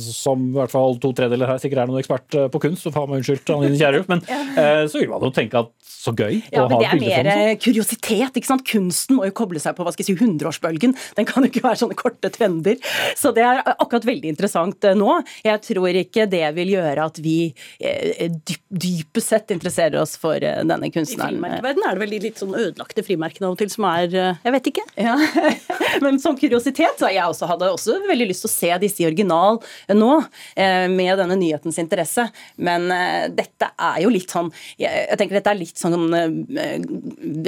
[0.00, 3.10] som i hvert fall to tredjedeler her sikkert er noen ekspert på kunst, så faen
[3.10, 5.74] man unnskyldt Anine Kierulf, men uh, så vil man jo tenke at
[6.06, 7.26] så gøy ja, å ha et bilde sånn.
[7.26, 8.38] Det er mer kuriositet.
[8.38, 8.64] ikke sant?
[8.68, 10.94] Kunsten må jo koble seg på hva skal jeg si, hundreårsbølgen.
[11.18, 12.78] Den kan jo ikke være sånne korte trender.
[13.18, 15.18] Så det er akkurat veldig interessant eh, nå.
[15.46, 17.36] Jeg tror ikke det vil gjøre at vi
[17.80, 18.26] eh,
[18.68, 21.36] dypest sett interesserer oss for eh, denne kunstneren.
[21.36, 24.16] I frimerkeverdenen er det vel de litt sånn ødelagte frimerkene av og til som er
[24.16, 24.84] Jeg vet ikke.
[25.00, 25.16] Ja.
[26.04, 29.08] Men som kuriositet så jeg også hadde også veldig lyst til å se disse i
[29.08, 29.60] original
[29.96, 30.10] nå,
[30.56, 32.26] med denne nyhetens interesse.
[32.56, 32.88] Men
[33.36, 36.12] dette er jo litt sånn Jeg tenker dette er litt sånn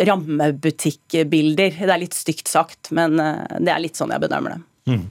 [0.09, 1.79] rammebutikkbilder.
[1.79, 4.65] Det er litt stygt sagt, men det er litt sånn jeg bedømmer det.
[4.89, 5.05] Mm.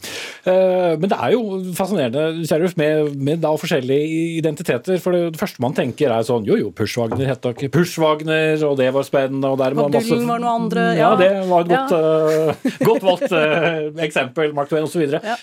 [0.48, 1.42] Uh, men det er jo
[1.78, 4.98] fascinerende Kjærulf, med, med da forskjellige identiteter.
[5.04, 8.90] For det, første man tenker er sånn Jo jo, Pushwagner het ikke Pushwagner, og det
[8.96, 9.52] var spennende.
[9.54, 10.86] Og der var masse var noe andre.
[10.98, 12.54] Ja, ja det var et godt, ja.
[12.54, 14.56] uh, godt valgt uh, eksempel.
[14.58, 15.06] Mark Twain osv.
[15.08, 15.36] Ja.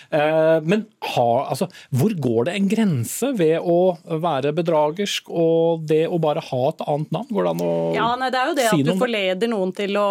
[0.65, 6.19] men ha, altså, hvor går det en grense ved å være bedragersk og det å
[6.21, 7.31] bare ha et annet navn?
[7.31, 9.73] Går det an å ja, nei, Det er jo det si at du forleder noen
[9.75, 10.09] til å,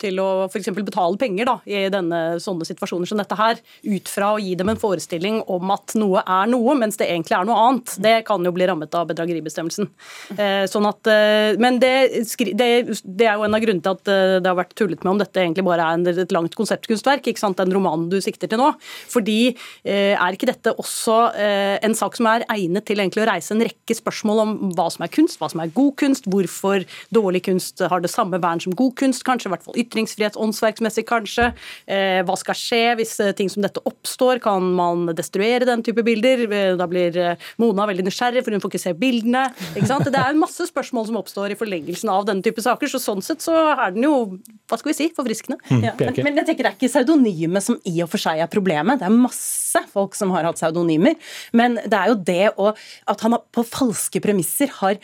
[0.00, 0.72] til å f.eks.
[0.76, 4.70] betale penger da, i denne, sånne situasjoner som dette her ut fra å gi dem
[4.72, 7.94] en forestilling om at noe er noe, mens det egentlig er noe annet.
[8.02, 9.88] Det kan jo bli rammet av bedrageribestemmelsen.
[10.36, 11.92] Eh, sånn at, eh, men det,
[12.56, 12.68] det,
[13.26, 15.42] er jo en av grunnene til at eh, det har vært tullet med om dette
[15.42, 18.72] egentlig bare er et langt konseptkunstverk, ikke sant, den romanen du sikter til nå.
[19.10, 23.62] Fordi er ikke dette også en sak som er egnet til egentlig å reise en
[23.64, 27.80] rekke spørsmål om hva som er kunst, hva som er god kunst, hvorfor dårlig kunst
[27.80, 31.50] har det samme vern som god kunst, kanskje, i hvert fall ytringsfrihet, åndsverksmessig kanskje.
[31.86, 34.40] Hva skal skje hvis ting som dette oppstår?
[34.44, 36.44] Kan man destruere den type bilder?
[36.78, 39.46] Da blir eh, Mona veldig nysgjerrig, for hun får ikke se bildene.
[39.74, 40.08] Ikke sant?
[40.12, 43.24] Det er en masse spørsmål som oppstår i forlengelsen av denne type saker, så sånn
[43.24, 44.14] sett så er den jo
[44.66, 45.58] hva skal vi si, forfriskende.
[45.70, 45.94] Mm, ja.
[46.00, 49.00] men, men, jeg tenker det er ikke pseudonymet som i og for seg er problemet.
[49.00, 51.16] Det er masse folk som har hatt pseudonymer.
[51.56, 52.72] Men det er jo det å,
[53.12, 54.98] at han på falske premisser har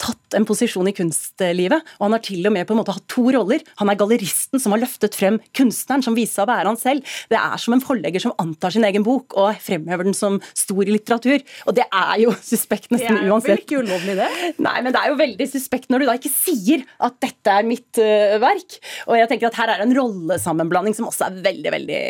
[0.00, 1.86] tatt en posisjon i kunstlivet.
[1.98, 3.62] Og han har til og med på en måte hatt to roller.
[3.80, 7.16] Han er galleristen som har løftet frem kunstneren, som viser seg å være han selv.
[7.30, 10.82] Det er som en forlegger som antar sin egen bok og fremhever den som stor
[10.84, 11.44] i litteratur.
[11.66, 13.50] Og det er jo suspekt nesten uansett.
[13.50, 14.52] Det er vel ikke ulovlig, det?
[14.62, 17.68] Nei, men det er jo veldig suspekt når du da ikke sier at dette er
[17.68, 18.78] mitt uh, verk.
[19.08, 22.02] Og jeg tenker at her er en rollesammenblanding som også er veldig, veldig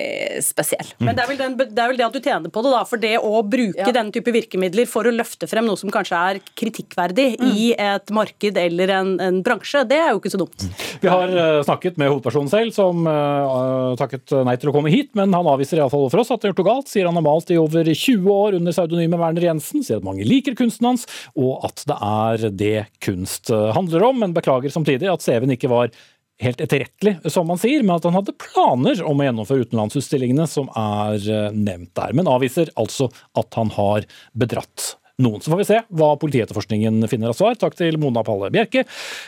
[0.44, 0.94] spesiell.
[0.98, 1.06] Mm.
[1.08, 2.82] Men det er, den, det er, vel det at du tjener på det, da.
[2.88, 3.94] For det å bruke ja.
[3.96, 7.50] den type virkemidler for å løfte frem noe som kanskje er kritikkverdig mm.
[7.50, 10.66] i et marked eller en, en, bransje, det er jo ikke så dumt.
[11.02, 15.12] Vi har uh, snakket med hovedpersonen selv, som uh, takket nei til å komme hit,
[15.18, 16.92] men han avviser iallfall for oss at det har gjort noe galt.
[16.92, 19.84] Sier han har malt i over 20 år under pseudonymet Werner Jensen.
[19.86, 24.36] Sier at mange liker kunsten hans, og at det er det kunst handler om, men
[24.36, 25.92] beklager samtidig at CV-en ikke var
[26.40, 30.70] helt etterrettelig, som man sier, men at han hadde planer om å gjennomføre utenlandsutstillingene som
[30.78, 32.14] er eh, nevnt der.
[32.16, 35.42] Men avviser altså at han har bedratt noen.
[35.42, 37.58] Så får vi se hva politietterforskningen finner av svar.
[37.60, 38.86] Takk til Mona Palle Bjerke,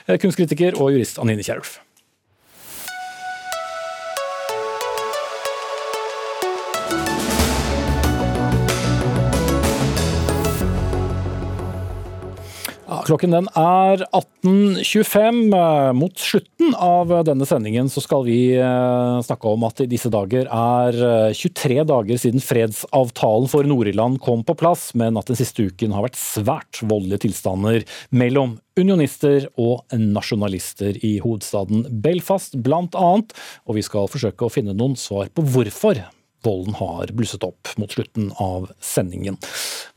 [0.09, 1.78] eh, kunstkritiker og jurist Anine Kierulf.
[13.06, 15.40] Klokken den er 18.25.
[15.98, 20.48] Mot slutten av denne sendingen så skal vi eh, snakke om at i disse dager
[20.48, 20.98] er
[21.36, 25.94] 23 eh, dager siden fredsavtalen for Nord-Irland kom på plass, men at den siste uken
[25.96, 33.34] har vært svært voldelige tilstander mellom unionister og nasjonalister i hovedstaden Belfast, blant annet.
[33.66, 36.00] Og vi skal forsøke å finne noen svar på hvorfor
[36.42, 39.38] volden har blusset opp mot slutten av sendingen.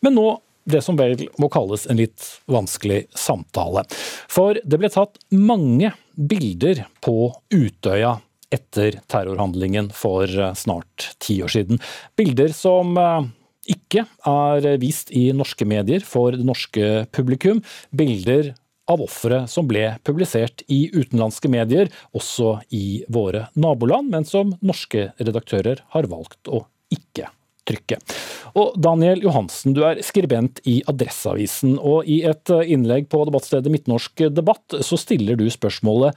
[0.05, 0.27] Men nå
[0.65, 3.85] det som vel må kalles en litt vanskelig samtale.
[4.31, 8.17] For det ble tatt mange bilder på Utøya
[8.53, 11.81] etter terrorhandlingen for eh, snart ti år siden.
[12.17, 13.31] Bilder som eh,
[13.75, 17.63] ikke er vist i norske medier for det norske publikum.
[17.89, 18.53] Bilder
[18.91, 25.09] av ofre som ble publisert i utenlandske medier, også i våre naboland, men som norske
[25.17, 27.31] redaktører har valgt å ikke
[27.67, 28.15] trykket.
[28.55, 33.73] Og Daniel Johansen, du er skribent i Adresseavisen, og i et eh, innlegg på debattstedet
[33.73, 36.15] Midtnorsk debatt så stiller du spørsmålet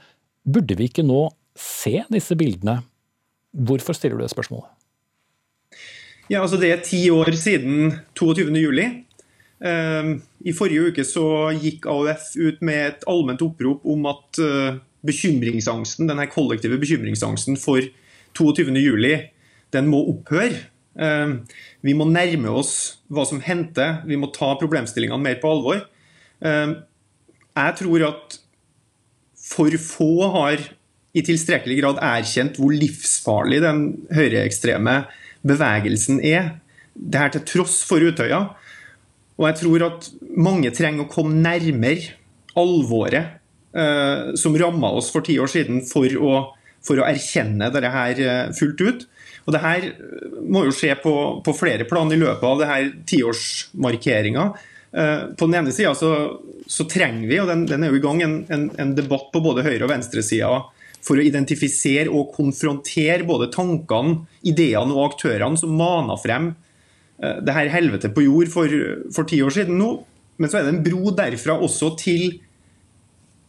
[0.49, 1.27] burde vi ikke nå
[1.59, 2.79] se disse bildene?
[3.51, 4.69] Hvorfor stiller du det spørsmålet?
[6.29, 8.53] Ja, altså Det er ti år siden 22.
[8.61, 8.85] juli.
[9.65, 14.77] Ehm, I forrige uke så gikk AUF ut med et allment opprop om at eh,
[15.05, 17.81] bekymringsangsten, denne kollektive bekymringsangsten for
[18.37, 18.71] 22.
[18.77, 19.15] juli,
[19.73, 20.69] den må opphøre.
[20.99, 21.33] Ehm,
[21.85, 22.73] vi må nærme oss
[23.11, 25.85] hva som hendte, vi må ta problemstillingene mer på alvor.
[26.43, 26.75] Ehm,
[27.55, 28.39] jeg tror at
[29.49, 30.67] for få har
[31.17, 33.83] i tilstrekkelig grad erkjent hvor livsfarlig den
[34.13, 35.01] høyreekstreme
[35.47, 36.59] bevegelsen er.
[36.93, 38.43] Det her til tross for Utøya.
[39.39, 42.13] Og jeg tror at mange trenger å komme nærmere
[42.59, 43.39] alvoret
[43.71, 46.33] eh, som ramma oss for ti år siden, for å,
[46.85, 49.07] for å erkjenne dette her eh, fullt ut.
[49.49, 49.85] Og det her
[50.45, 54.43] må jo skje på, på flere plan i løpet av det her tiårsmarkeringa.
[54.93, 56.11] Eh, på den ene sida så,
[56.69, 59.41] så, trenger vi, og den, den, er jo i gang, en, en, en debatt på
[59.41, 60.51] både høyre- og venstresida
[61.01, 66.51] for å identifisere og konfrontere både tankene, ideene og aktørene som mana frem
[67.23, 68.77] eh, det her helvete på jord for,
[69.15, 69.95] for ti år siden nå.
[70.37, 72.37] Men så er det en bro derfra også til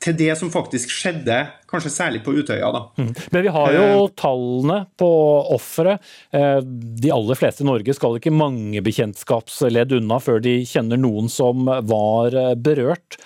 [0.00, 1.36] til det som faktisk skjedde,
[1.70, 2.70] kanskje særlig på Utøya.
[2.72, 2.82] Da.
[3.00, 3.10] Mm.
[3.34, 4.14] Men vi har jo eh.
[4.18, 5.10] tallene på
[5.56, 5.98] ofre.
[6.32, 11.28] Eh, de aller fleste i Norge skal ikke mange bekjentskapsledd unna før de kjenner noen
[11.32, 13.20] som var eh, berørt.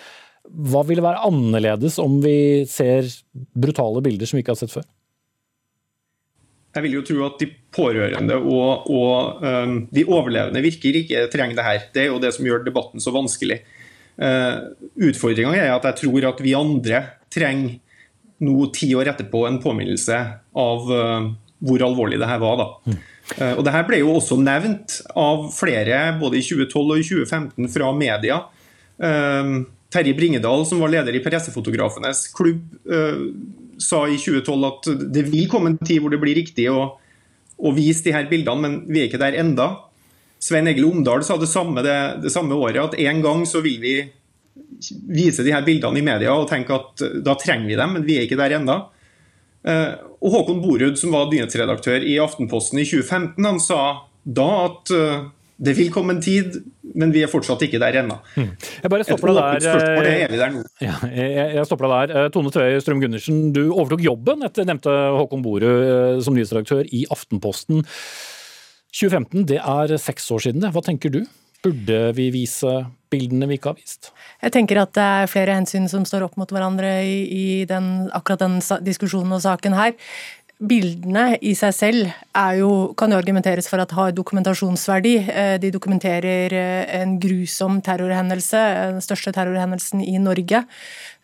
[0.45, 4.87] Hva vil være annerledes om vi ser brutale bilder som vi ikke har sett før?
[6.75, 11.59] Jeg vil jo tro at de pårørende og, og um, de overlevende virker ikke trenger
[11.61, 11.85] det her.
[11.95, 13.61] Det er jo det som gjør debatten så vanskelig.
[14.15, 14.71] Uh,
[15.09, 17.01] Utfordringa er at jeg tror at vi andre
[17.35, 17.81] trenger
[18.45, 20.19] nå ti år etterpå en påminnelse
[20.61, 21.31] av uh,
[21.65, 22.61] hvor alvorlig det her var.
[22.61, 22.69] da.
[22.87, 22.99] Mm.
[23.35, 27.07] Uh, og det her ble jo også nevnt av flere både i 2012 og i
[27.09, 28.43] 2015 fra media.
[28.95, 32.61] Terje Bringedal, som var leder i Pressefotografenes klubb,
[33.83, 36.85] sa i 2012 at det vil komme en tid hvor det blir riktig å,
[37.59, 39.67] å vise de her bildene, men vi er ikke der enda.
[40.45, 43.79] Svein Egil Omdal sa det samme det, det, samme året, at en gang så vil
[43.81, 43.95] vi
[45.09, 48.19] vise de her bildene i media og tenke at da trenger vi dem, men vi
[48.19, 48.83] er ikke der ennå.
[49.65, 53.81] Eh, og Håkon Borud, som var nyhetsredaktør i Aftenposten i 2015, han sa
[54.25, 55.25] da at eh,
[55.65, 56.59] det vil komme en tid,
[56.99, 58.19] men vi er fortsatt ikke der ennå.
[58.35, 58.53] Hmm.
[58.83, 59.65] Jeg bare stopper deg der.
[59.65, 60.63] Spørsmål, er vi der nå?
[60.85, 62.15] Ja, jeg, jeg stopper deg der.
[62.21, 67.07] Eh, Tone Tøye Strøm Gundersen, du overtok jobben etter nevnte Håkon Borud som nyhetsredaktør i
[67.15, 67.87] Aftenposten.
[68.95, 70.63] 2015, det er seks år siden.
[70.63, 70.71] det.
[70.75, 71.25] Hva tenker du?
[71.65, 72.71] Burde vi vise
[73.11, 74.11] bildene vi ikke har vist?
[74.43, 78.11] Jeg tenker at det er flere hensyn som står opp mot hverandre i, i den,
[78.15, 79.95] akkurat den diskusjonen og saken her.
[80.63, 82.11] Bildene i seg selv
[82.55, 85.15] jo, kan jo argumenteres for at har dokumentasjonsverdi.
[85.27, 88.61] Eh, de dokumenterer eh, en grusom terrorhendelse,
[88.95, 90.63] den største terrorhendelsen i Norge.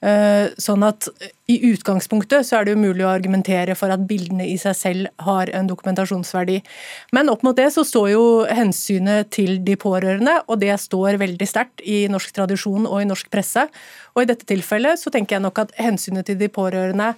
[0.02, 1.06] Eh, sånn at
[1.46, 5.22] i utgangspunktet så er det jo mulig å argumentere for at bildene i seg selv
[5.22, 6.58] har en dokumentasjonsverdi.
[7.14, 11.46] Men opp mot det så står jo hensynet til de pårørende, og det står veldig
[11.46, 13.68] sterkt i norsk tradisjon og i norsk presse.
[14.16, 17.14] Og i dette tilfellet så tenker jeg nok at hensynet til de pårørende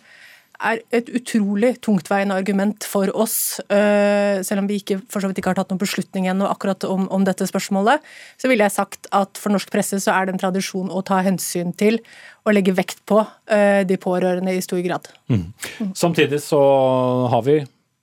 [0.63, 5.53] er et utrolig tungtveiende argument for oss, selv om vi ikke, for så vidt ikke
[5.53, 8.03] har tatt noen beslutning ennå akkurat om, om, dette spørsmålet,
[8.41, 11.21] så ville jeg sagt at for norsk presse så er det en tradisjon å ta
[11.27, 12.01] hensyn til
[12.47, 13.21] og legge vekt på
[13.87, 15.11] de pårørende i stor grad.
[15.33, 15.47] Mm.
[15.99, 16.63] Samtidig så
[17.33, 17.61] har vi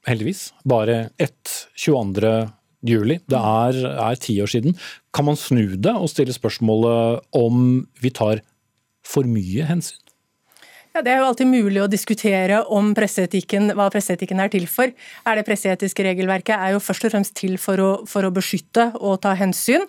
[0.08, 2.50] heldigvis bare ett 22.
[2.88, 3.20] juli.
[3.28, 4.78] Det er ti år siden.
[5.14, 8.44] Kan man snu det og stille spørsmålet om vi tar
[9.06, 10.00] for mye hensyn?
[10.90, 14.90] Ja, Det er jo alltid mulig å diskutere om presseetikken, hva presseetikken er til for.
[15.26, 18.90] Er Det presseetiske regelverket er jo først og fremst til for å, for å beskytte
[18.98, 19.86] og ta hensyn.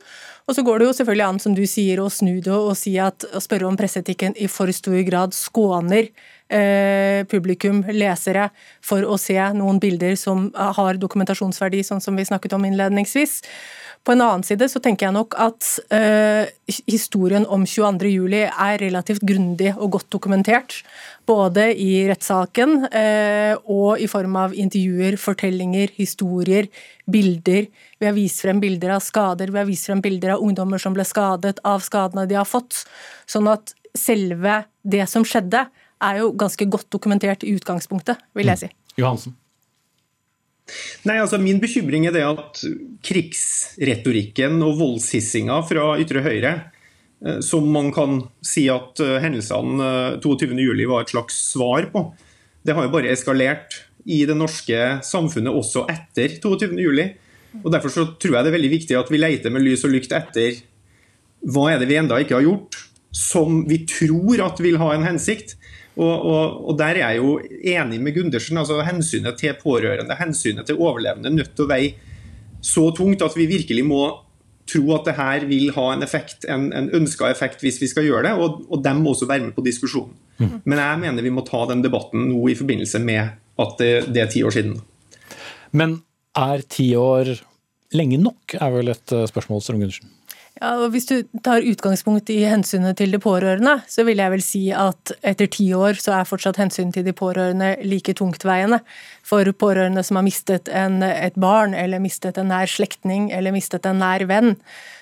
[0.46, 2.98] Og så går det jo selvfølgelig an, som du sier, å snu det og si
[3.00, 6.10] at, å spørre om presseetikken i for stor grad skåner
[6.50, 8.50] eh, publikum, lesere,
[8.84, 13.40] for å se noen bilder som har dokumentasjonsverdi, sånn som vi snakket om innledningsvis.
[14.04, 16.48] På en annen side så tenker jeg nok at eh,
[16.88, 20.78] historien om 22.07 er relativt grundig og godt dokumentert.
[21.28, 26.70] Både i rettssaken eh, og i form av intervjuer, fortellinger, historier,
[27.12, 27.68] bilder.
[28.00, 30.96] Vi har vist frem bilder av skader, vi har vist frem bilder av ungdommer som
[30.96, 32.86] ble skadet, av skadene de har fått.
[33.28, 35.66] Sånn at selve det som skjedde,
[36.00, 38.72] er jo ganske godt dokumentert i utgangspunktet, vil jeg si.
[38.96, 39.36] Johansen?
[41.08, 42.62] Nei, altså Min bekymring er det at
[43.06, 46.54] krigsretorikken og voldshissinga fra ytre høyre,
[47.24, 52.08] eh, som man kan si at eh, hendelsene 22.07 eh, var et slags svar på,
[52.66, 57.16] det har jo bare eskalert i det norske samfunnet også etter 22.07.
[57.64, 59.94] Og Derfor så tror jeg det er veldig viktig at vi leter med lys og
[59.94, 60.60] lykt etter
[61.40, 62.76] hva er det vi enda ikke har gjort,
[63.16, 65.56] som vi tror at vil ha en hensikt.
[65.96, 68.58] Og, og, og, Der er jeg jo enig med Gundersen.
[68.58, 71.94] altså Hensynet til pårørende, hensynet til overlevende, nødt til å veie
[72.60, 74.04] så tungt at vi virkelig må
[74.70, 78.06] tro at det her vil ha en effekt, en, en ønska effekt hvis vi skal
[78.06, 80.14] gjøre det, og, og dem må også være med på diskusjonen.
[80.38, 80.60] Mm.
[80.64, 84.22] Men jeg mener vi må ta den debatten nå i forbindelse med at det, det
[84.22, 84.78] er ti år siden.
[85.76, 85.98] Men
[86.38, 87.34] er ti år
[87.96, 90.12] lenge nok, er vel et eh, spørsmål, Strøm Gundersen?
[90.60, 94.42] Ja, og Hvis du tar utgangspunkt i hensynet til de pårørende, så vil jeg vel
[94.44, 98.82] si at etter ti år så er fortsatt hensynet til de pårørende like tungtveiende.
[99.24, 103.88] For pårørende som har mistet en, et barn, eller mistet en nær slektning, eller mistet
[103.88, 104.58] en nær venn,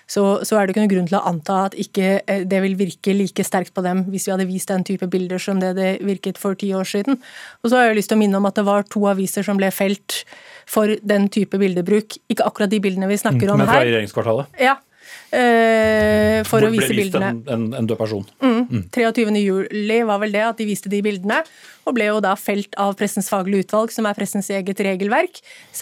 [0.08, 2.78] så, så, er det ikke noen grunn til å anta at ikke eh, det vil
[2.78, 5.90] virke like sterkt på dem hvis vi hadde vist den type bilder som det det
[6.00, 7.18] virket for ti år siden.
[7.60, 9.60] Og så har jeg lyst til å minne om at det var to aviser som
[9.60, 10.22] ble felt
[10.68, 12.16] for den type bildebruk.
[12.32, 13.66] Ikke akkurat de bildene vi snakker om her.
[13.66, 14.56] Men fra regjeringskvartalet?
[14.64, 14.78] Ja,
[15.28, 17.34] Uh, for Hvor å vise bildene.
[17.34, 18.24] En, en, en død person.
[18.40, 18.60] Mm.
[18.64, 18.84] Mm.
[18.94, 19.42] 23.
[19.42, 21.42] juli var vel det at de viste de bildene,
[21.88, 25.40] og ble jo da felt av Pressens faglige utvalg, som er pressens eget regelverk.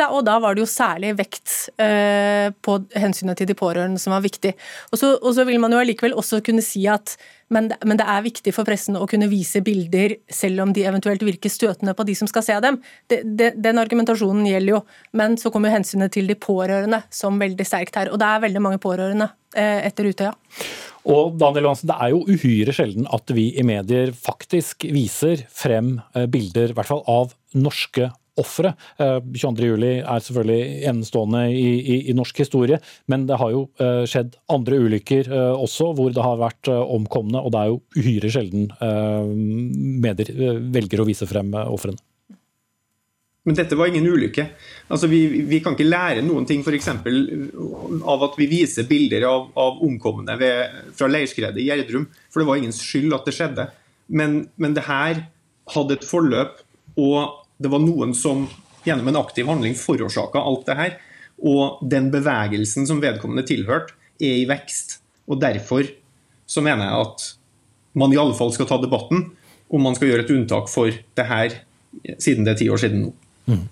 [0.09, 4.25] Og da var det jo særlig vekt uh, på hensynet til de pårørende som var
[4.25, 4.55] viktig.
[4.92, 7.16] Og så, og så vil man jo allikevel også kunne si at
[7.53, 11.23] men, men, det er viktig for pressen å kunne vise bilder, selv om de eventuelt
[11.23, 12.81] virker støtende på de som skal se dem.
[13.11, 14.81] De, de, den argumentasjonen gjelder jo,
[15.19, 18.11] men så kommer hensynet til de pårørende som veldig sterkt her.
[18.11, 20.35] Og det er veldig mange pårørende eh, etter Utøya.
[21.07, 26.01] Og Daniel Johansen, Det er jo uhyre sjelden at vi i medier faktisk viser frem
[26.14, 28.75] eh, bilder, i hvert fall av norske ofre.
[28.99, 34.03] 22.07 eh, er selvfølgelig enestående i, i, i, norsk historie, men det har jo eh,
[34.11, 38.69] skjedd andre ulykker også hvor det har vært omkomne, og det er jo uhyre sjelden
[40.03, 42.03] medier velger å vise frem ofrene.
[43.46, 44.42] Men dette var ingen ulykke.
[44.90, 46.88] Altså, vi, vi, kan ikke lære noen ting f.eks.
[46.90, 52.09] av at vi viser bilder av, av omkomne ved, fra leirskredet i Gjerdrum.
[52.26, 53.68] For det var ingen skyld at det skjedde.
[54.11, 55.20] Men, men det her
[55.76, 56.59] hadde et forløp,
[56.98, 58.48] og det var noen som
[58.87, 60.96] gjennom en aktiv handling forårsaka alt det her.
[61.38, 64.98] Og den bevegelsen som vedkommende tilhørte, er i vekst.
[65.30, 65.87] Og derfor
[66.50, 67.28] så mener jeg at
[68.00, 69.28] man i alle fall skal ta debatten
[69.70, 71.54] om man skal gjøre et unntak for det her,
[72.18, 73.14] siden det er ti år siden nå.
[73.46, 73.64] Mm.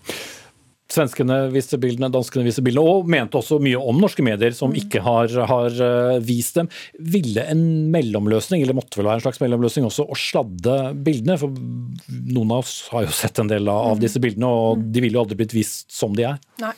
[0.95, 4.77] Svenskene viste bildene, danskene viste bildene, og mente også mye om norske medier som mm.
[4.83, 6.69] ikke har, har eh, vist dem.
[7.01, 7.63] Ville en
[7.95, 11.39] mellomløsning, eller måtte vel være en slags mellomløsning også, å sladde bildene?
[11.41, 14.03] For noen av oss har jo sett en del av mm.
[14.05, 14.87] disse bildene, og mm.
[14.95, 16.43] de ville jo aldri blitt vist som de er.
[16.63, 16.75] Nei,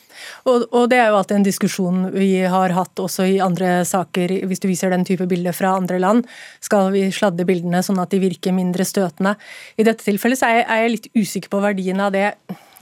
[0.49, 4.39] og, og det er jo alltid en diskusjon vi har hatt også i andre saker,
[4.49, 6.31] hvis du viser den type bilder fra andre land.
[6.65, 9.35] Skal vi sladde bildene sånn at de virker mindre støtende?
[9.77, 12.31] I dette tilfellet så er jeg, er jeg litt usikker på verdien av det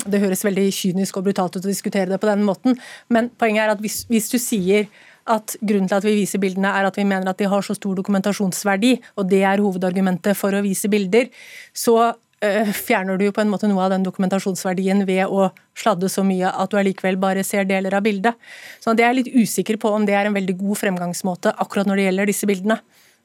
[0.06, 2.78] det høres veldig kynisk og brutalt ut å diskutere det på den måten,
[3.12, 4.88] men poenget er at hvis, hvis du sier
[5.30, 7.76] at grunnen til at vi viser bildene er at vi mener at de har så
[7.76, 11.30] stor dokumentasjonsverdi, og det er hovedargumentet for å vise bilder,
[11.72, 11.96] så
[12.44, 16.26] øh, fjerner du jo på en måte noe av den dokumentasjonsverdien ved å sladde så
[16.26, 18.36] mye at du allikevel bare ser deler av bildet.
[18.84, 21.88] Så det er jeg litt usikker på om det er en veldig god fremgangsmåte akkurat
[21.88, 22.78] når det gjelder disse bildene.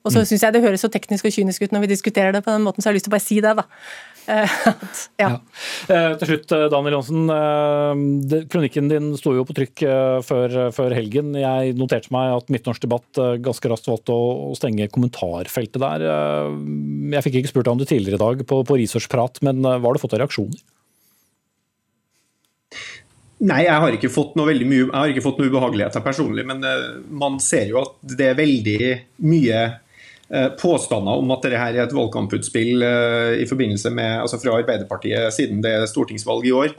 [0.08, 0.30] Og så mm.
[0.30, 2.64] syns jeg det høres så teknisk og kynisk ut når vi diskuterer det på den
[2.64, 3.66] måten, så jeg har lyst til å bare si det, da.
[5.22, 5.30] ja.
[5.90, 6.00] ja.
[6.20, 7.32] Til slutt, Daniel Johnsen.
[8.52, 9.84] Kronikken din sto jo på trykk
[10.26, 11.34] før, før helgen.
[11.40, 16.06] Jeg noterte meg at Midtnorsk debatt ganske raskt valgte å stenge kommentarfeltet der.
[17.16, 19.98] Jeg fikk ikke spurt om det tidligere i dag på, på researchprat, men hva har
[19.98, 20.62] du fått av reaksjoner?
[23.50, 26.44] Nei, jeg har ikke fått noe veldig mye, jeg har ikke fått noe ubehageligheter personlig,
[26.46, 26.66] men
[27.08, 28.82] man ser jo at det er veldig
[29.24, 29.89] mye Eh,
[30.62, 35.34] påstander om at dette her er et valgkamputspill eh, i forbindelse med, altså fra Arbeiderpartiet
[35.34, 36.76] siden det er stortingsvalg i år.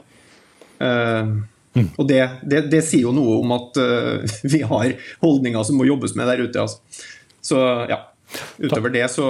[0.79, 1.33] Eh,
[1.75, 1.89] mm.
[1.97, 3.81] Og det, det, det, sier jo noe om at
[4.53, 6.63] vi har holdninger som må jobbes med der ute.
[6.63, 7.05] Altså.
[7.43, 7.59] Så
[7.91, 8.05] ja.
[8.61, 9.27] Utover det så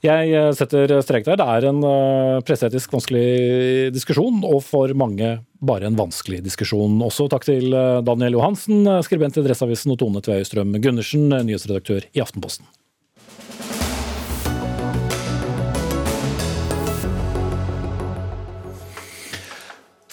[0.00, 1.36] jeg eh, setter strek der.
[1.36, 7.28] Det er en eh, presseetisk vanskelig diskusjon, og for mange bare en vanskelig diskusjon også.
[7.32, 12.68] Takk til eh, Daniel Johansen, skribent i Dressavisen, og Tone Tveistrøm Gundersen, nyhetsredaktør i Aftenposten.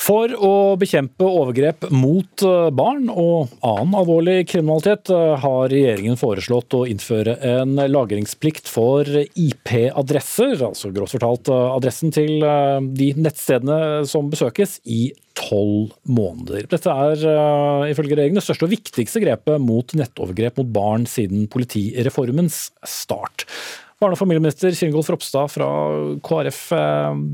[0.07, 6.77] For å bekjempe overgrep mot eh, barn og annen alvorlig kriminalitet eh, har regjeringen foreslått
[6.77, 14.29] å innføre en lagringsplikt for IP-adresser, altså grovt fortalt eh, adressen til de nettstedene som
[14.31, 16.69] besøkes, i tolv måneder.
[16.71, 22.69] Dette er ifølge regjeringen det største og viktigste grepet mot nettovergrep mot barn siden politireformens
[22.87, 23.43] start.
[23.99, 25.69] Barne- og familieminister Kjengolf Ropstad fra
[26.23, 26.63] KrF,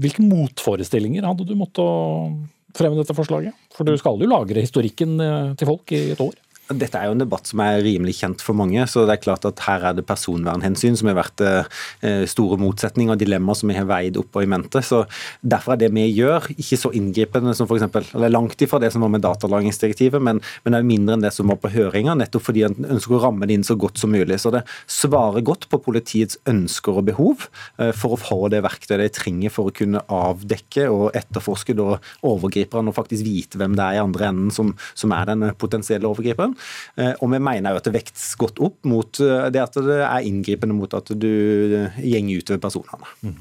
[0.02, 3.56] hvilke motforestillinger hadde du måttet fremme dette forslaget?
[3.76, 6.36] For du skal jo lagre historikken eh, til folk i et år?
[6.80, 9.46] Dette er jo en debatt som er rimelig kjent for mange, så det er klart
[9.48, 13.78] at her er det personvernhensyn som har vært eh, store motsetninger og dilemmaer som vi
[13.78, 14.82] har veid opp og i mente.
[14.86, 15.04] Så
[15.44, 19.04] Derfor er det vi gjør, ikke så inngripende som eksempel, eller langt ifra det som
[19.04, 22.48] var med datalagringsdirektivet, men, men det er mindre enn det som var på høringa, nettopp
[22.48, 24.40] fordi en ønsker å ramme det inn så godt som mulig.
[24.42, 27.48] Så det svarer godt på politiets ønsker og behov
[27.82, 32.92] eh, for å få det verktøyet de trenger for å kunne avdekke og etterforske overgriperne
[32.92, 36.56] og faktisk vite hvem det er i andre enden som, som er den potensielle overgriperen.
[37.00, 40.00] Eh, og vi mener jo at det vektes godt opp mot eh, det at det
[40.02, 43.10] er inngripende mot at du eh, gjenger utover personene.
[43.24, 43.40] Mm.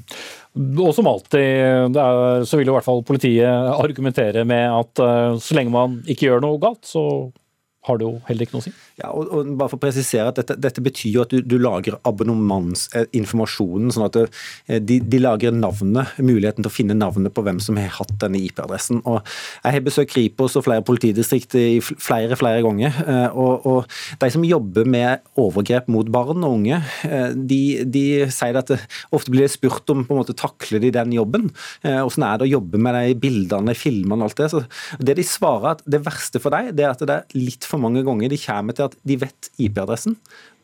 [0.83, 5.01] Og som alltid er, så vil jo i hvert fall politiet argumentere med at
[5.41, 7.01] så lenge man ikke gjør noe galt, så
[7.87, 8.73] har det jo heller ikke noe å si.
[9.01, 11.55] Ja, og, og bare for å presisere at Dette, dette betyr jo at du, du
[11.61, 13.89] lager abonnementsinformasjonen.
[13.93, 17.79] sånn at eh, de, de, lager navnet, muligheten til å finne navnet på hvem som
[17.81, 19.01] har hatt denne IP-adressen.
[19.09, 19.21] Og
[19.63, 22.99] Jeg har besøkt Kripos og flere politidistrikt i flere flere ganger.
[23.01, 28.05] Eh, og, og, De som jobber med overgrep mot barn og unge, eh, de, de
[28.33, 28.79] sier at det,
[29.15, 31.49] ofte blir spurt om på en måte takler de den jobben.
[31.81, 34.49] Hvordan er det å jobbe med de bildene, filmene og alt det.
[34.53, 37.65] Så det de svarer at det verste for deg, det er at det er litt
[37.67, 40.17] for mange ganger de kommer til at de vet IP-adressen,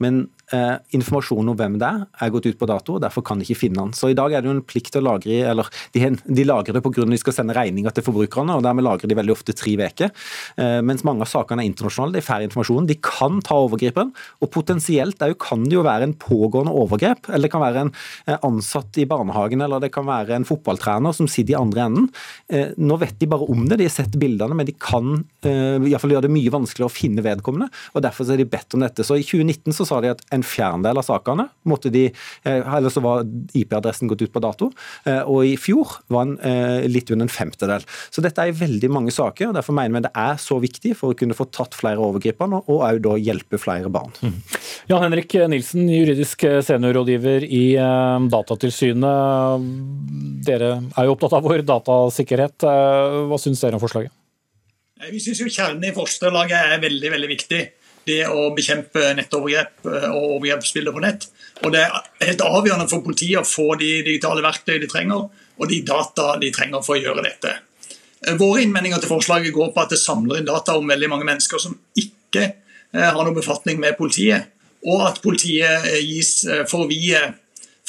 [0.03, 0.23] men
[0.55, 3.45] eh, informasjonen om hvem det er, er gått ut på dato, og derfor kan de
[3.47, 3.93] ikke finne den.
[3.97, 6.75] Så i dag er det jo en plikt til å lagre eller de, de lagrer
[6.75, 7.05] det pga.
[7.09, 10.13] de skal sende regninger til forbrukerne, og dermed lagrer de veldig ofte tre uker.
[10.59, 12.89] Eh, mens mange av sakene er internasjonale, de får informasjon.
[12.89, 17.29] De kan ta overgriperen, og potensielt det kan det jo være en pågående overgrep.
[17.29, 17.93] Eller det kan være en
[18.25, 22.09] eh, ansatt i barnehagen, eller det kan være en fotballtrener som sitter i andre enden.
[22.51, 25.77] Eh, nå vet de bare om det, de har sett bildene, men de kan eh,
[25.89, 28.83] i fall gjøre det mye vanskeligere å finne vedkommende, og derfor er de bedt om
[28.85, 29.05] dette.
[29.05, 32.07] Så i 2019 så sa de at en fjerdedel av sakene måtte de,
[32.45, 33.25] eh, eller så var
[33.57, 34.69] IP-adressen gått ut på dato.
[35.05, 37.85] Eh, og i fjor var den eh, litt under en femtedel.
[38.13, 39.49] Så dette er veldig mange saker.
[39.49, 42.61] og Derfor mener vi det er så viktig for å kunne få tatt flere overgripere,
[42.65, 44.13] og òg da hjelpe flere barn.
[44.21, 44.37] Mm.
[44.91, 47.65] Jan Henrik Nilsen, juridisk seniorrådgiver i
[48.29, 49.67] Datatilsynet.
[50.45, 52.65] Dere er jo opptatt av vår datasikkerhet.
[53.29, 54.13] Hva syns dere om forslaget?
[55.07, 57.61] Vi syns kjernen i forslaget er veldig veldig viktig
[58.07, 61.27] det å bekjempe nettovergrep eh, og overgrepsbilder på nett.
[61.63, 65.27] Og Det er helt avgjørende for politiet å få de digitale verktøy de trenger,
[65.59, 67.55] og de data de trenger for å gjøre dette.
[68.25, 71.27] Eh, våre innvendinger til forslaget går på at det samler inn data om veldig mange
[71.27, 74.55] mennesker som ikke eh, har noen befatning med politiet,
[74.87, 77.33] og at politiet gis for vide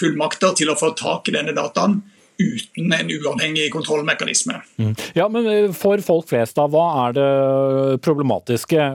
[0.01, 2.01] fullmakter til å få tak i denne dataen
[2.41, 4.57] uten en uavhengig kontrollmekanisme.
[4.81, 4.95] Mm.
[5.17, 8.87] Ja, men eh, For folk flest, da, hva er det problematiske?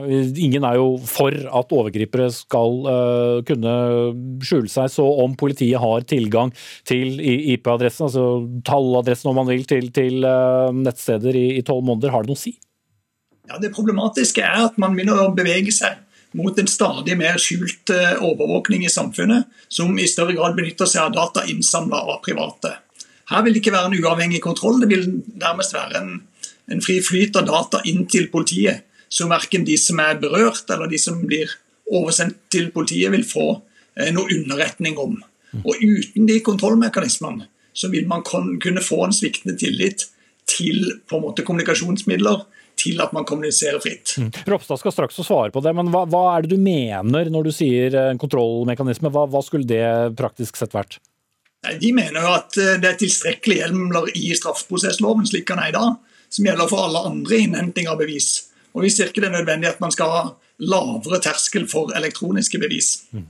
[0.42, 3.74] Ingen er jo for at overgripere skal uh, kunne
[4.44, 4.90] skjule seg.
[4.92, 6.52] Så om politiet har tilgang
[6.88, 8.26] til IP-adressen, altså
[8.66, 12.44] talladressen om man vil, til, til uh, nettsteder i tolv måneder, har det noe å
[12.46, 12.56] si?
[13.46, 16.02] Ja, Det problematiske er at man begynner å bevege seg
[16.36, 17.88] mot en stadig mer skjult
[18.20, 22.74] overvåkning i samfunnet, som i større grad benytter seg av data innsamla av private.
[23.30, 25.06] Her vil det ikke være en uavhengig kontroll, det vil
[25.40, 26.10] nærmest være en,
[26.72, 30.90] en fri flyt av data inn til politiet, som verken de som er berørt eller
[30.90, 31.50] de som blir
[31.86, 33.46] oversendt til politiet, vil få
[33.98, 35.18] eh, noe underretning om.
[35.62, 37.46] Og uten de kontrollmekanismene
[37.76, 40.06] så vil man kunne få en sviktende tillit
[40.48, 42.44] til på en måte kommunikasjonsmidler
[42.80, 44.14] til at man kommuniserer fritt.
[44.20, 44.30] Mm.
[44.52, 47.52] Ropstad skal straks svare på det, men hva, hva, er det du mener når du
[47.56, 49.12] sier kontrollmekanisme?
[49.12, 49.84] Hva, hva skulle det
[50.18, 50.98] praktisk sett vært?
[51.80, 55.76] De mener jo at eh, det er tilstrekkelig hjemler i straffeprosessloven slik den er i
[55.76, 55.96] dag,
[56.32, 58.50] som gjelder for alle andre innhenting av bevis.
[58.76, 60.24] Og Vi ser ikke det er nødvendig at man skal ha
[60.58, 63.06] lavere terskel for elektroniske bevis.
[63.12, 63.28] Mm.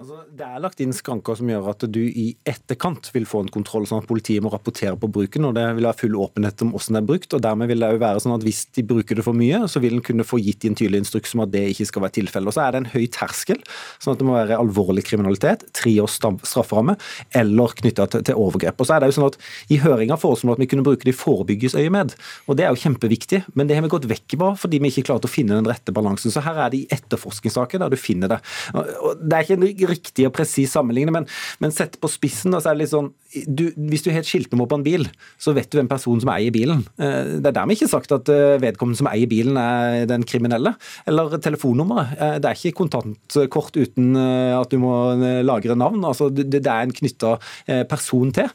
[0.00, 3.50] Altså, det er lagt inn skranker som gjør at du i etterkant vil få en
[3.52, 5.44] kontroll, sånn at politiet må rapportere på bruken.
[5.44, 7.34] og Det vil ha full åpenhet om hvordan det er brukt.
[7.36, 9.82] og Dermed vil det jo være sånn at hvis de bruker det for mye, så
[9.84, 12.48] vil en kunne få gitt en tydelig instruks om at det ikke skal være tilfellet.
[12.48, 13.60] Og Så er det en høy terskel,
[14.00, 16.96] sånn at det må være alvorlig kriminalitet, tre års strafferamme,
[17.42, 18.80] eller knytta til, overgrep.
[18.80, 19.38] Og så er det jo sånn at
[19.68, 22.16] I høringa foreslo at vi kunne bruke det i forebyggingsøyemed,
[22.48, 23.42] og det er jo kjempeviktig.
[23.52, 25.92] Men det har vi gått vekk fra fordi vi ikke klarte å finne den rette
[25.92, 26.32] balansen.
[26.32, 28.42] Så her er det i etterforskningssaker der du finner det.
[28.72, 31.28] Og det er ikke en riktig og presis sammenligne, men,
[31.62, 33.12] men sett på spissen, så er det litt sånn
[33.46, 35.06] du, Hvis du har et skiltnummer på en bil,
[35.40, 36.82] så vet du hvem personen som eier bilen.
[37.00, 40.74] Eh, det er dermed ikke sagt at eh, vedkommende som eier bilen er den kriminelle.
[41.08, 42.12] Eller telefonnummeret.
[42.18, 44.92] Eh, det er ikke kontantkort uten at du må
[45.46, 46.02] lagre navn.
[46.04, 47.34] altså Det er en knytta
[47.88, 48.50] person til.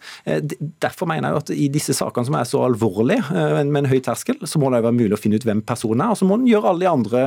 [0.84, 3.24] Derfor mener jeg at i disse sakene som er så alvorlige,
[3.58, 6.14] med en høy terskel, så må det være mulig å finne ut hvem personen er.
[6.14, 7.24] Og så må en gjøre alle de andre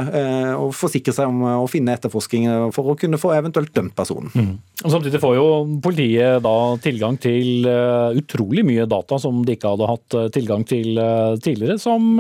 [0.60, 2.46] og forsikre seg om å finne etterforskning
[2.76, 4.30] for å kunne få eventuelt dømt personen.
[4.34, 4.52] Mm.
[4.84, 5.46] Og Samtidig får jo
[5.84, 10.64] politiet da tilgang til uh, utrolig mye data som de ikke hadde hatt uh, tilgang
[10.68, 11.78] til uh, tidligere.
[11.80, 12.16] Som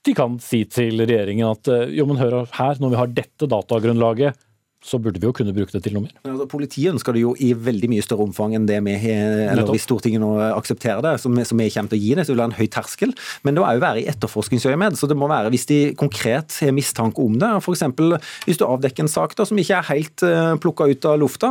[0.00, 4.38] de kan si til regjeringen at jo, men hør her, når vi har dette datagrunnlaget,
[4.80, 6.14] så burde vi jo kunne bruke det til noe mer.
[6.24, 9.84] Altså, politiet ønsker det jo i veldig mye større omfang enn det vi eller hvis
[9.84, 12.44] Stortinget nå aksepterer det, som, som vi kommer til å gi det, så vil det
[12.44, 13.12] være en høy terskel.
[13.44, 14.96] Men det må òg være i etterforskningsøyemed.
[14.96, 17.50] Så det må være hvis de konkret har mistanke om det.
[17.60, 17.84] F.eks.
[18.46, 21.18] hvis du avdekker en sak da, som ikke er helt uh, eh, plukka ut av
[21.20, 21.50] lufta.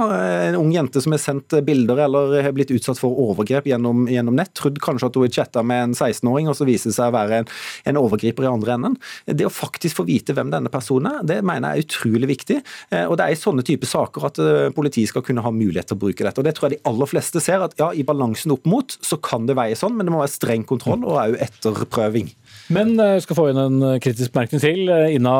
[0.50, 4.38] En ung jente som har sendt bilder eller har blitt utsatt for overgrep gjennom, gjennom
[4.40, 4.56] nett.
[4.58, 7.18] Trodd kanskje at hun har chatta med en 16-åring, og så viser det seg å
[7.18, 7.54] være en,
[7.92, 8.98] en, overgriper i andre enden.
[9.30, 12.62] Det å faktisk få vite hvem denne personen er, det mener jeg er utrolig viktig.
[12.94, 15.92] Uh, og det er i sånne type saker at eh, politiet skal kunne ha mulighet
[15.92, 16.40] til å bruke dette.
[16.40, 19.20] Og Det tror jeg de aller fleste ser, at ja, i balansen opp mot så
[19.24, 22.32] kan det veie sånn, men det må være streng kontroll og òg etterprøving.
[22.70, 24.92] Men jeg eh, skal få inn en eh, kritisk bemerkning til.
[25.16, 25.34] Ina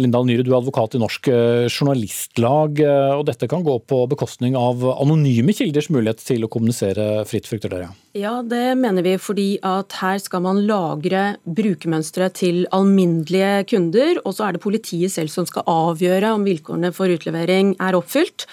[0.00, 1.28] Lindahl Nyre, du er advokat i Norsk
[1.68, 2.80] Journalistlag.
[3.18, 7.72] og Dette kan gå på bekostning av anonyme kilders mulighet til å kommunisere fritt, frykter
[7.72, 7.90] dere?
[8.16, 14.36] Ja, det mener vi fordi at her skal man lagre brukermønstre til alminnelige kunder, og
[14.36, 18.48] så er det politiet selv som skal avgjøre om vilkårene for utlevering er oppfylt.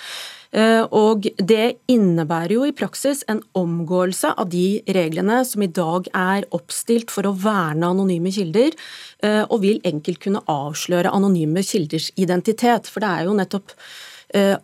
[0.56, 6.08] Eh, og det innebærer jo i praksis en omgåelse av de reglene som i dag
[6.16, 8.76] er oppstilt for å verne anonyme kilder,
[9.24, 12.88] eh, og vil enkelt kunne avsløre anonyme kilders identitet.
[12.88, 13.76] For det er jo nettopp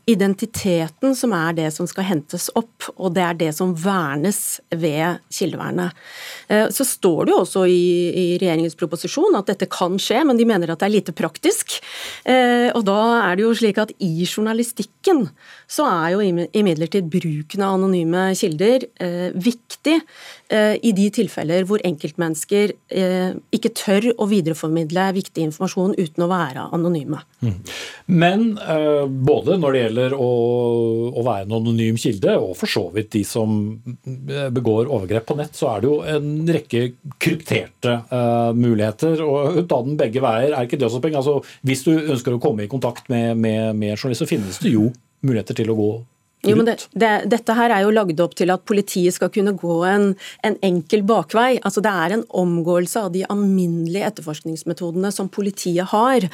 [0.10, 5.22] identiteten som er det som skal hentes opp, og det er det som vernes ved
[5.32, 5.96] kildevernet.
[6.52, 10.40] Eh, så står det jo også i, i regjeringens proposisjon at dette kan skje, men
[10.40, 11.78] de mener at det er lite praktisk.
[12.28, 13.00] Eh, og da
[13.30, 15.30] er det jo slik at i journalistikken
[15.72, 18.86] så er jo imidlertid bruken av anonyme kilder
[19.34, 19.96] viktig
[20.52, 22.74] i de tilfeller hvor enkeltmennesker
[23.56, 27.22] ikke tør å videreformidle viktig informasjon uten å være anonyme.
[27.44, 27.56] Mm.
[28.22, 28.46] Men
[29.26, 33.24] både både når det gjelder å, være en anonym kilde, og for så vidt de
[33.28, 33.58] som
[34.04, 36.84] begår overgrep på nett, så er det jo en rekke
[37.22, 37.98] krypterte
[38.58, 39.24] muligheter.
[39.24, 40.54] og Ta den begge veier.
[40.54, 41.20] Er ikke det også poeng?
[41.20, 44.90] Altså, hvis du ønsker å komme i kontakt med, med, med journalister, finnes det jo
[45.24, 45.92] muligheter til å gå
[46.44, 49.54] jo, men det, det, Dette her er jo lagd opp til at politiet skal kunne
[49.56, 50.10] gå en,
[50.44, 51.56] en, enkel bakvei.
[51.64, 56.28] Altså Det er en omgåelse av de alminnelige etterforskningsmetodene som politiet har.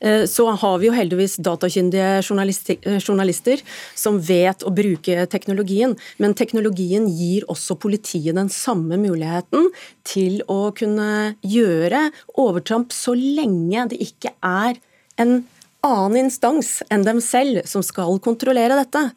[0.00, 3.64] Eh, så har vi jo heldigvis datakyndige journalister, eh, journalister
[3.98, 5.96] som vet å bruke teknologien.
[6.22, 9.70] Men teknologien gir også politiet den samme muligheten
[10.06, 12.06] til å kunne gjøre
[12.38, 14.78] overtramp så lenge det ikke er
[15.18, 15.40] en
[15.86, 19.08] annen instans enn dem selv som skal kontrollere dette.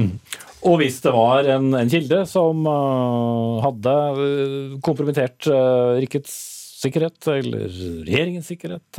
[0.00, 0.16] Mm.
[0.68, 6.34] Og hvis det var en, en kilde som uh, hadde uh, kompromittert uh, rikets
[6.82, 7.68] sikkerhet, eller
[8.02, 8.98] regjeringens sikkerhet,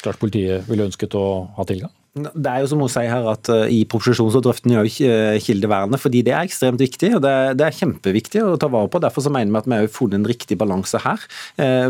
[0.00, 1.92] klart politiet ville ønsket å ha tilgang?
[2.14, 6.22] Det er jo som hun sier her at I proposisjonen så drøfter uh, kildevernet, fordi
[6.24, 7.10] det er ekstremt viktig.
[7.18, 9.02] og det, det, er kjempeviktig å ta vare på.
[9.04, 11.26] Derfor så mener vi at vi har funnet en riktig balanse her.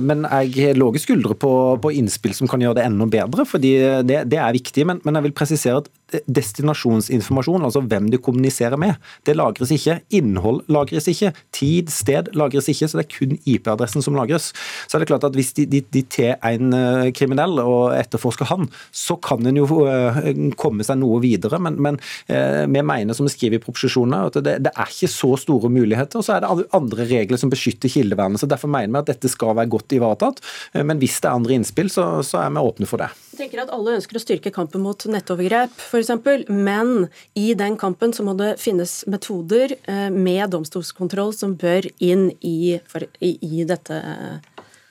[0.02, 3.76] Men jeg har lave skuldre på, på, innspill som kan gjøre det enda bedre, fordi
[4.08, 4.88] det, det er viktig.
[4.90, 5.92] Men, men, jeg vil presisere at
[6.26, 9.98] destinasjonsinformasjon, altså hvem du kommuniserer med, det lagres ikke.
[10.14, 11.32] Innhold lagres ikke.
[11.54, 12.88] Tid, sted lagres ikke.
[12.90, 14.52] Så det er kun IP-adressen som lagres.
[14.86, 18.48] Så er det klart at hvis de, de, de tar en eh, kriminell og etterforsker
[18.50, 21.60] han, så kan en jo eh, komme seg noe videre.
[21.62, 25.34] Men, men vi mener, som vi skriver i proposisjonen, at det, det, er ikke så
[25.40, 26.20] store muligheter.
[26.20, 28.40] og Så er det andre regler som beskytter kildevernet.
[28.40, 30.42] så Derfor mener vi at dette skal være godt ivaretatt.
[30.86, 33.10] Men hvis det er andre innspill, så, så er vi åpne for det.
[33.34, 35.72] Jeg tenker at Alle ønsker å styrke kampen mot nettovergrep,
[36.04, 36.48] f.eks.
[36.48, 42.30] Men i den kampen så må det finnes metoder eh, med domstolskontroll som bør inn
[42.40, 44.00] i, for, i, i dette,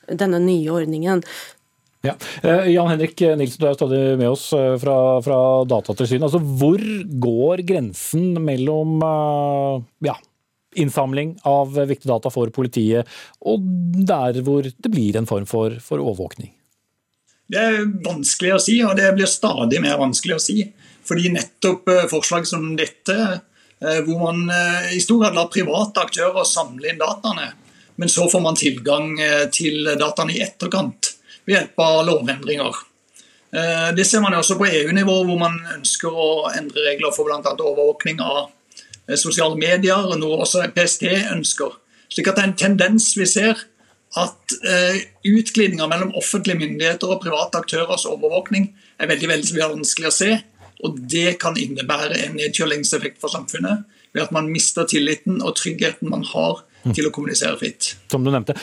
[0.09, 1.24] denne nye ordningen.
[2.03, 2.18] Ja.
[2.43, 5.39] Uh, Jan Henrik Nilsen, du er stadig med oss fra, fra
[5.70, 6.28] Datatilsynet.
[6.28, 6.84] Altså, hvor
[7.24, 8.97] går grensen mellom
[10.03, 10.18] ja,
[10.76, 13.07] innsamling av viktige data for politiet,
[13.39, 13.64] og
[14.07, 16.51] der hvor det blir en form for, for overvåkning?
[17.53, 20.57] Det er vanskelig å si, og det blir stadig mer vanskelig å si.
[21.08, 23.18] Fordi nettopp eh, forslag som dette,
[23.84, 27.51] eh, hvor man eh, i stor grad lar private aktører samle inn dataene,
[27.99, 29.12] men så får man tilgang
[29.54, 31.12] til dataene i etterkant
[31.45, 32.80] ved hjelp av lovendringer.
[33.93, 37.51] Det ser man også på EU-nivå, hvor man ønsker å endre regler for bl.a.
[37.54, 38.47] overvåkning av
[39.14, 41.78] sosiale medier, noe også PST ønsker.
[42.10, 43.62] Slik at det er en tendens vi ser
[44.18, 44.58] at
[45.30, 50.32] utglidninger mellom offentlige myndigheter og private aktørers overvåkning er veldig, veldig vanskelig å se.
[50.84, 56.11] Og det kan innebære en nedkjølingseffekt for samfunnet ved at man mister tilliten og tryggheten
[56.11, 57.93] man har til å kommunisere fritt.
[58.11, 58.55] Som du nevnte.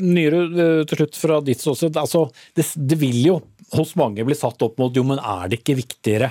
[0.00, 1.96] Nyre, eh, til slutt fra ditt ståsted.
[1.98, 3.38] Altså, det, det, vil jo
[3.74, 6.30] hos mange bli satt opp mot jo, men er det ikke viktigere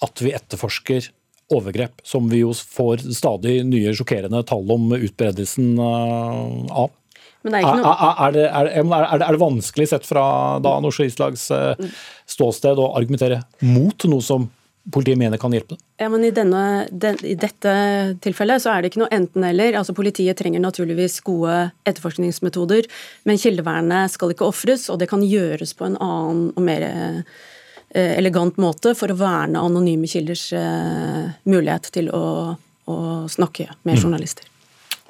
[0.00, 1.10] at vi etterforsker
[1.50, 6.96] overgrep, som vi jo får stadig nye sjokkerende tall om utbredelsen eh, av?
[7.42, 7.92] Men det er, noe...
[7.96, 10.24] er, det, er, det, er, det, vanskelig sett fra
[10.60, 11.92] da Norske Islags eh,
[12.28, 14.48] ståsted å argumentere mot noe som
[14.88, 15.76] politiet mener kan hjelpe?
[16.00, 17.72] Ja, men i, denne, den, i dette
[18.24, 19.76] tilfellet så er det ikke noe enten-eller.
[19.78, 22.88] Altså Politiet trenger naturligvis gode etterforskningsmetoder,
[23.28, 28.14] men kildevernet skal ikke ofres, og det kan gjøres på en annen og mer eh,
[28.16, 32.24] elegant måte for å verne anonyme kilders eh, mulighet til å,
[32.88, 33.00] å
[33.30, 34.00] snakke med mm.
[34.00, 34.48] journalister.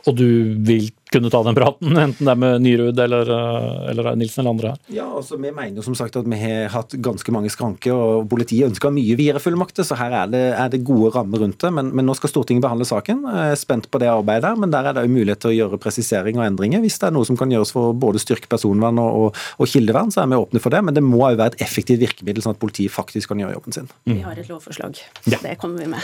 [0.09, 0.29] Og du
[0.65, 4.55] vil kunne ta den praten, enten det er med Nyrud eller, eh, eller Nilsen eller
[4.55, 4.79] andre her?
[4.95, 8.29] Ja, altså Vi mener jo som sagt at vi har hatt ganske mange skranker, og
[8.31, 11.73] politiet ønsker mye videre fullmakter, så her er det, er det gode rammer rundt det.
[11.75, 13.25] Men, men, nå skal Stortinget behandle saken.
[13.27, 15.57] Jeg er spent på det arbeidet der, men der er det jo mulighet til å
[15.57, 16.83] gjøre presisering og endringer.
[16.85, 20.15] Hvis det er noe som kan gjøres for både styrke personvern og, og, og kildevern,
[20.15, 20.85] så er vi åpne for det.
[20.87, 23.77] Men det må òg være et effektivt virkemiddel, sånn at politiet faktisk kan gjøre jobben
[23.77, 23.91] sin.
[24.07, 24.15] Mm.
[24.15, 25.03] Vi har et lovforslag.
[25.27, 25.41] Ja.
[25.43, 26.01] Det kommer vi med.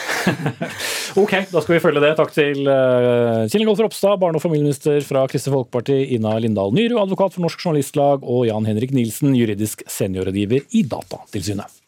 [1.22, 2.12] ok, da skal vi følge det.
[2.18, 6.97] Takk til uh, Kjell Ingolf Ropstad, barne- og familieminister fra Kristelig Folkeparti, Ina Lindahl Nyru,
[7.03, 11.82] advokat for Norsk Journalistlag, og Jan Henrik Nilsen, juridisk seniorrådgiver i Datatilsynet.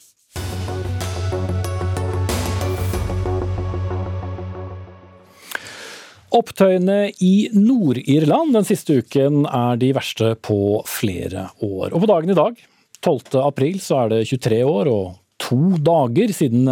[6.39, 11.95] Opptøyene i Nord-Irland den siste uken er de verste på flere år.
[11.95, 12.61] Og på dagen i dag,
[13.01, 13.41] 12.
[13.47, 15.17] april, så er det 23 år og
[15.49, 16.69] to dager siden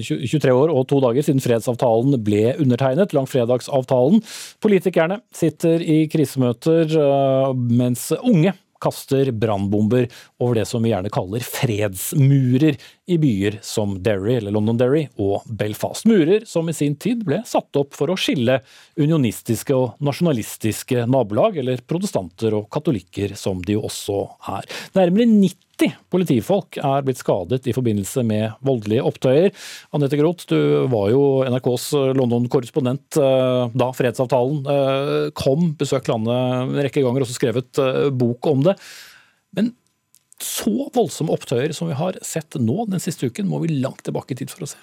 [0.00, 4.22] 23 eh, år og to dager siden fredsavtalen ble undertegnet, langfredagsavtalen.
[4.64, 10.04] Politikerne sitter i krisemøter, eh, mens unge kaster brannbomber
[10.42, 12.76] over det som vi gjerne kaller fredsmurer
[13.08, 16.06] i byer som Derry eller Londonderry og Belfast.
[16.08, 18.58] Murer som i sin tid ble satt opp for å skille
[19.00, 24.22] unionistiske og nasjonalistiske nabolag, eller protestanter og katolikker som de jo også
[24.56, 24.68] er.
[24.98, 29.52] Nærmere 90 90 politifolk er blitt skadet i forbindelse med voldelige opptøyer.
[29.96, 36.80] Anette Groth, du var jo NRKs London-korrespondent eh, da fredsavtalen eh, kom, besøkt landet en
[36.80, 38.76] rekke ganger, også skrevet eh, bok om det.
[39.56, 39.74] Men
[40.42, 44.34] så voldsomme opptøyer som vi har sett nå den siste uken, må vi langt tilbake
[44.34, 44.80] i tid for å se.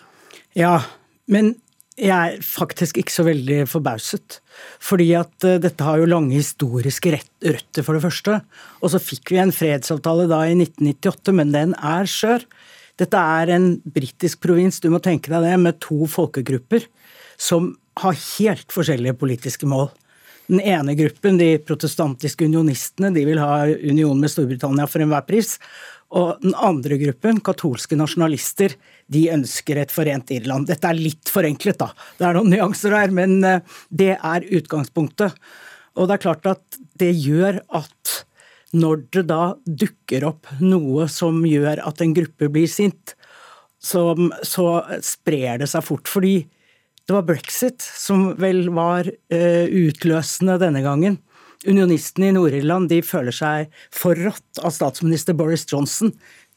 [0.57, 0.77] Ja,
[1.29, 1.55] men
[1.99, 4.39] jeg er faktisk ikke så veldig forbauset.
[4.81, 8.39] Fordi at uh, dette har jo lange historiske røtter, for det første.
[8.81, 12.45] Og så fikk vi en fredsavtale da i 1998, men den er skjør.
[13.01, 16.85] Dette er en britisk provins, du må tenke deg det, med to folkegrupper
[17.41, 19.89] som har helt forskjellige politiske mål.
[20.51, 25.55] Den ene gruppen, de protestantiske unionistene, de vil ha union med Storbritannia for enhver pris.
[26.13, 28.75] Og den andre gruppen, katolske nasjonalister,
[29.12, 30.68] de ønsker et forent Irland.
[30.70, 31.89] Dette er litt forenklet, da.
[32.20, 35.36] Det er noen nyanser her, men eh, det er utgangspunktet.
[35.97, 38.14] Og det er klart at det gjør at
[38.74, 43.14] når det da dukker opp noe som gjør at en gruppe blir sint,
[43.84, 46.10] så, så sprer det seg fort.
[46.10, 46.39] Fordi
[47.04, 51.20] det var brexit som vel var uh, utløsende denne gangen.
[51.68, 56.12] Unionistene i Nord-Irland føler seg forrådt av statsminister Boris Johnson.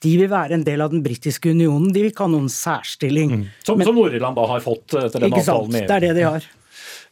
[0.04, 1.88] De vil være en del av den britiske unionen.
[1.94, 3.32] De vil ikke ha noen særstilling.
[3.32, 3.48] Mm.
[3.64, 5.88] Som, som Nord-Irland da har fått etter den avtalen med EU?
[5.88, 6.48] Det er det de har.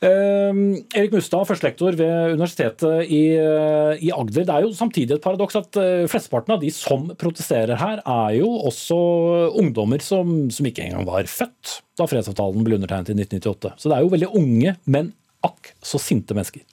[0.04, 4.44] Uh, Erik Mustad, førstelektor ved Universitetet i, uh, i, Agder.
[4.44, 8.36] Det er jo samtidig et paradoks at uh, flesteparten av de som protesterer her, er
[8.40, 8.98] jo også
[9.62, 13.74] ungdommer som, som ikke engang var født da fredsavtalen ble undertegnet i 1998.
[13.80, 15.12] Så det er jo veldig unge, men
[15.46, 16.66] akk så sinte mennesker.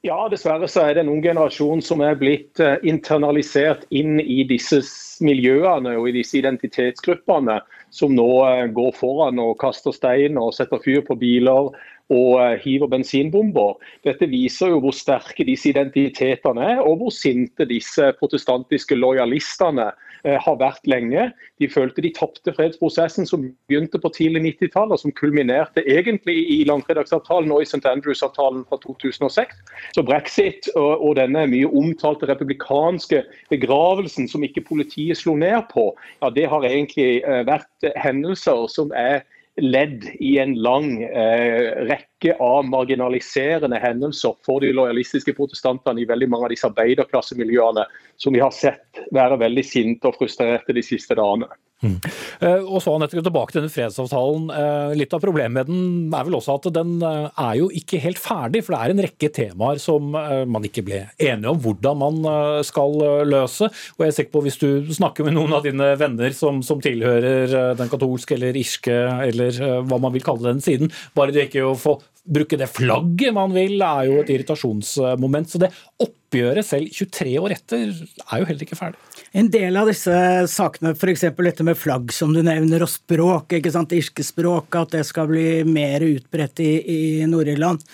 [0.00, 4.38] Ja, dessverre så er det en ung generasjon som er blitt eh, internalisert inn i
[4.48, 4.78] disse
[5.20, 7.58] miljøene og i disse identitetsgruppene,
[7.92, 11.68] som nå eh, går foran og kaster stein og setter fyr på biler
[12.10, 13.78] og eh, hiver bensinbomber.
[14.06, 19.90] Dette viser jo hvor sterke disse identitetene er, og hvor sinte disse protestantiske lojalistene
[20.24, 21.30] Eh, har vært lenge.
[21.62, 26.58] De følte de tapte fredsprosessen som begynte på tidlig 90-tall, og som kulminerte egentlig i
[26.68, 27.80] langfredagsavtalen og i St.
[27.88, 29.56] Andrews-avtalen fra 2006.
[29.96, 35.88] Så brexit og, og, denne mye omtalte republikanske begravelsen som ikke politiet slo ned på,
[36.20, 39.22] ja, det har egentlig eh, vært hendelser som er
[39.60, 46.28] ledd i en lang eh, rekke av marginaliserende hendelser for de lojalistiske protestantene i veldig
[46.30, 47.86] mange av disse arbeiderklassemiljøene
[48.20, 51.50] som vi har sett være veldig sinte og frustrerte de siste dagene.
[51.80, 51.96] Mm.
[52.44, 54.50] Eh, og så tilbake til denne fredsavtalen.
[54.52, 58.02] Eh, litt av problemet med den er vel også at den eh, er jo ikke
[58.04, 58.62] helt ferdig.
[58.66, 62.20] For det er en rekke temaer som man ikke ble enige om hvordan man
[62.66, 62.96] skal
[63.28, 63.70] løse.
[63.96, 66.82] Og jeg er sikker på hvis du snakker med noen av dine venner som, som
[66.82, 68.96] tilhører den katolske eller irske,
[69.30, 71.98] eller hva man vil kalle den siden, bare det ikke å få
[72.30, 75.50] bruke det flagget man vil, er jo et irritasjonsmoment.
[75.50, 75.72] Så det
[76.02, 79.00] oppgjøret, selv 23 år etter, er jo heller ikke ferdig.
[79.36, 80.14] En del av disse
[80.50, 81.26] sakene, f.eks.
[81.36, 85.30] dette med flagg som du nevner, og språk, ikke sant, irske språk, at det skal
[85.30, 87.00] bli mer utbredt i, i
[87.30, 87.84] Nord-Irland,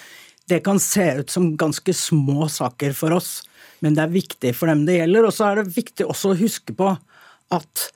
[0.47, 3.41] det kan se ut som ganske små saker for oss,
[3.83, 5.27] men det er viktig for dem det gjelder.
[5.27, 6.93] Og så er det viktig også å huske på
[7.57, 7.87] at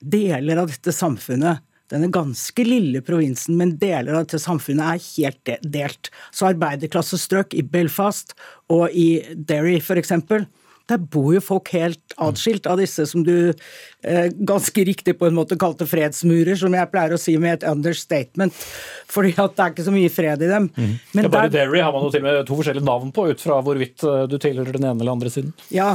[0.00, 5.52] deler av dette samfunnet denne ganske lille provinsen, men deler av dette samfunnet er helt
[5.66, 6.10] delt.
[6.30, 8.36] Så arbeiderklassestrøk i Belfast
[8.70, 10.14] og i Derry f.eks.
[10.90, 15.36] Der bor jo folk helt atskilt av disse som du eh, ganske riktig på en
[15.36, 18.54] måte kalte fredsmurer, som jeg pleier å si med et understatement.
[19.10, 20.70] Fordi at det er ikke så mye fred i dem.
[20.74, 20.94] Mm.
[21.14, 23.28] Men ja, bare der, Derry har man jo til og med to forskjellige navn på,
[23.30, 25.54] ut fra hvorvidt eh, du tilhører den ene eller andre siden.
[25.74, 25.92] Ja,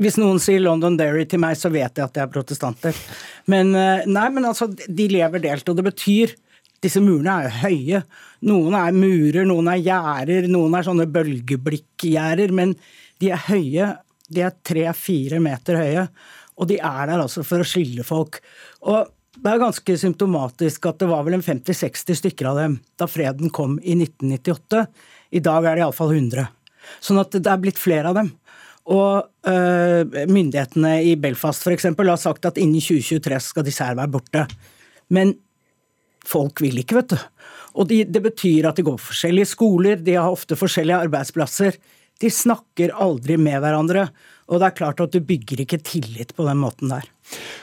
[0.00, 2.96] hvis noen sier London Derry til meg, så vet jeg at det er protestanter.
[3.50, 6.34] Men, eh, nei, men altså, de lever delt, og det betyr
[6.82, 8.02] disse murene er jo høye.
[8.50, 12.74] Noen er murer, noen er gjerder, noen er sånne bølgeblikkgjerder, men
[13.22, 13.90] de er høye.
[14.32, 16.06] De er tre-fire meter høye,
[16.58, 18.40] og de er der altså for å skille folk.
[18.88, 23.08] Og det er ganske symptomatisk at det var vel en 50-60 stykker av dem da
[23.10, 24.82] freden kom i 1998.
[25.38, 26.50] I dag er det iallfall 100.
[27.00, 28.32] Sånn at det er blitt flere av dem.
[28.90, 31.86] Og øh, myndighetene i Belfast f.eks.
[31.86, 34.46] har sagt at innen 2023 skal disse her være borte.
[35.12, 35.36] Men
[36.26, 37.18] folk vil ikke, vet du.
[37.78, 41.78] Og de, det betyr at de går på forskjellige skoler, de har ofte forskjellige arbeidsplasser.
[42.20, 44.08] De snakker aldri med hverandre.
[44.52, 47.08] Og det er klart at du bygger ikke tillit på den måten der.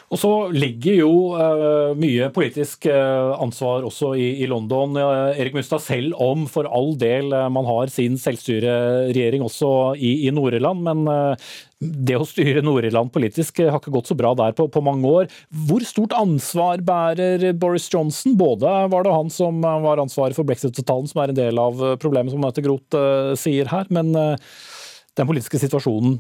[0.10, 4.96] Og så ligger jo uh, mye politisk uh, ansvar også i, i London.
[4.98, 9.70] Uh, Erik Mustad, selv om for all del man har sin selvstyreregjering også
[10.00, 11.36] i, i Nord-Irland, men
[11.80, 15.30] det å styre Nord-Irland politisk har ikke gått så bra der på, på, mange år.
[15.70, 18.34] Hvor stort ansvar bærer Boris Johnson?
[18.40, 22.34] Både var det han som var ansvaret for brexit-avtalen, som er en del av problemet,
[22.34, 22.98] som Mette Groth
[23.40, 26.18] sier her, men den politiske situasjonen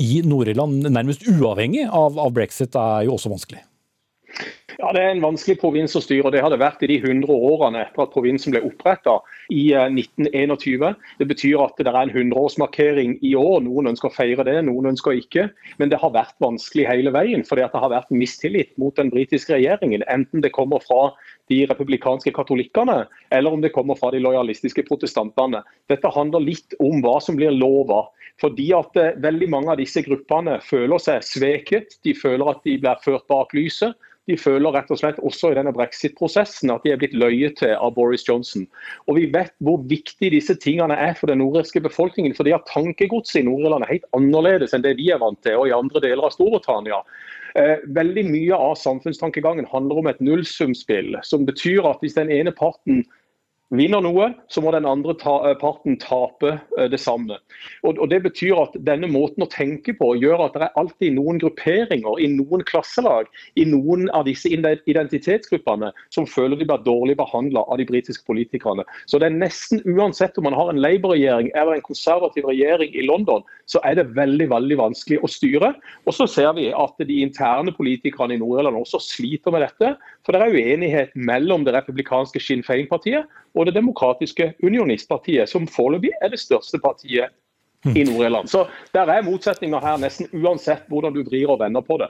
[0.00, 3.62] i Nord-Irland, nærmest uavhengig av, av brexit, er jo også vanskelig.
[4.78, 6.26] Ja, Det er en vanskelig provins å styre.
[6.26, 9.18] og Det har det vært i de 100 årene etter at provinsen ble oppretta
[9.50, 10.88] i 1921.
[10.88, 13.60] Eh, det betyr at det er en 100-årsmarkering i år.
[13.66, 15.50] Noen ønsker å feire det, noen ønsker ikke.
[15.78, 19.54] Men det har vært vanskelig hele veien, fordi det har vært mistillit mot den britiske
[19.54, 20.04] regjeringen.
[20.08, 21.12] Enten det kommer fra
[21.50, 25.62] de republikanske katolikkene, eller om det kommer fra de lojalistiske protestantene.
[25.88, 28.06] Dette handler litt om hva som blir lova.
[28.40, 31.98] Fordi at eh, veldig mange av disse gruppene føler seg sveket.
[32.06, 33.92] De føler at de blir ført bak lyset.
[34.30, 37.74] De føler rett og slett også i denne brexit-prosessen at de er blitt løyet til
[37.74, 38.68] av Boris Johnson.
[39.10, 42.36] Og Vi vet hvor viktig disse tingene er for den nordirske befolkningen.
[42.36, 45.56] for de har Tankegodset i Nord-Irland er helt annerledes enn det vi er vant til,
[45.58, 47.02] og i andre deler av Storbritannia.
[47.54, 52.52] Eh, veldig mye av samfunnstankegangen handler om et nullsumspill, som betyr at hvis den ene
[52.52, 53.04] parten
[53.72, 57.38] vinner noe, så må den andre ta, eh, parten tape eh, det samme.
[57.82, 61.16] Og, og, Det betyr at denne måten å tenke på gjør at det er alltid
[61.16, 67.16] noen grupperinger i noen klasselag i noen av disse identitetsgruppene som føler de blir dårlig
[67.20, 68.84] behandla av de britiske politikerne.
[69.06, 73.06] Så det er nesten uansett om man har en Labour-regjering eller en konservativ regjering i
[73.08, 75.72] London, så er det veldig veldig vanskelig å styre.
[76.04, 79.94] Og så ser vi at de interne politikerne i Nord-Irland også sliter med dette.
[80.26, 86.12] For det er uenighet mellom det republikanske Sinn Fein-partiet og det demokratiske unionistpartiet, som foreløpig
[86.22, 87.32] er det største partiet
[87.90, 88.50] i Nord-Irland.
[88.50, 88.64] Så
[88.94, 92.08] der er motsetninger her nesten uansett hvordan du vrir og vender på det.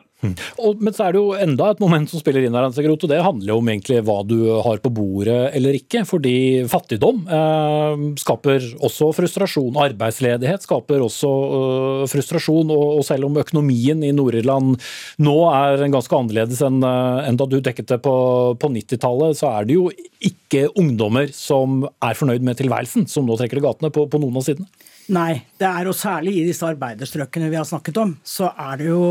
[0.60, 3.20] Og, men så er det jo enda et moment som spiller inn her, og det
[3.24, 6.04] handler jo om egentlig hva du har på bordet eller ikke.
[6.08, 6.34] Fordi
[6.70, 9.80] fattigdom eh, skaper også frustrasjon.
[9.88, 12.70] Arbeidsledighet skaper også eh, frustrasjon.
[12.72, 14.76] Og, og, selv om økonomien i Nord-Irland
[15.24, 18.14] nå er ganske annerledes enn, eh, enn da du dekket det på,
[18.60, 19.88] på 90-tallet, så er det jo
[20.22, 24.38] ikke ungdommer som er fornøyd med tilværelsen, som nå trekker i gatene på, på noen
[24.38, 24.68] av sidene.
[25.10, 28.86] Nei, det er jo særlig i disse arbeiderstrøkene vi har snakket om, så er det
[28.86, 29.02] jo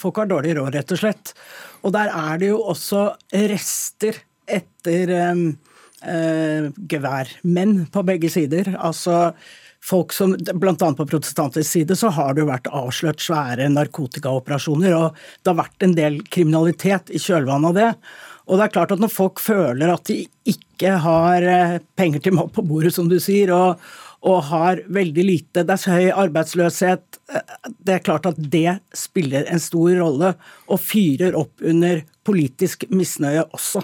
[0.00, 1.32] Folk har dårlig råd, rett og slett.
[1.86, 3.06] Og der er det jo også
[3.46, 4.18] rester
[4.50, 5.44] etter um,
[6.02, 8.72] uh, geværmenn på begge sider.
[8.74, 9.30] Altså
[9.80, 14.96] folk som Blant annet på protestantisk side så har det jo vært avslørt svære narkotikaoperasjoner,
[14.96, 17.88] og det har vært en del kriminalitet i kjølvannet av det.
[18.50, 22.34] Og det er klart at når folk føler at de ikke har eh, penger til
[22.34, 23.78] mat på bordet, som du sier, og,
[24.26, 27.20] og har veldig lite Det er høy arbeidsløshet.
[27.80, 30.34] Det er klart at det spiller en stor rolle,
[30.68, 33.82] og fyrer opp under politisk misnøye også.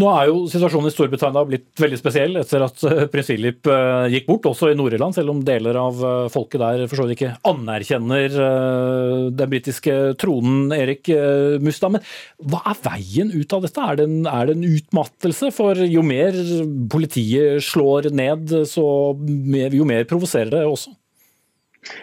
[0.00, 4.06] Nå er jo situasjonen i Storbritannia blitt veldig spesiell etter at eh, prins Philip eh,
[4.14, 7.18] gikk bort, også i Nord-Irland, selv om deler av eh, folket der for så vidt
[7.18, 8.38] ikke anerkjenner
[9.36, 11.10] den britiske tronen Erik
[11.62, 11.92] Mustad.
[11.96, 12.04] Men
[12.50, 13.84] hva er veien ut av dette?
[13.84, 15.50] Er det, en, er det en utmattelse?
[15.54, 16.36] For jo mer
[16.92, 20.94] politiet slår ned, så jo mer provoserer det også.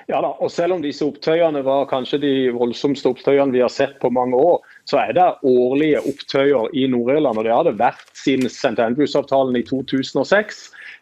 [0.09, 3.97] Ja da, og Selv om disse opptøyene var kanskje de voldsomste opptøyene vi har sett
[4.01, 7.37] på mange år, så er det årlige opptøyer i Nord-Irland.
[7.37, 8.77] og Det har det vært siden St.
[8.79, 10.61] Andrews-avtalen i 2006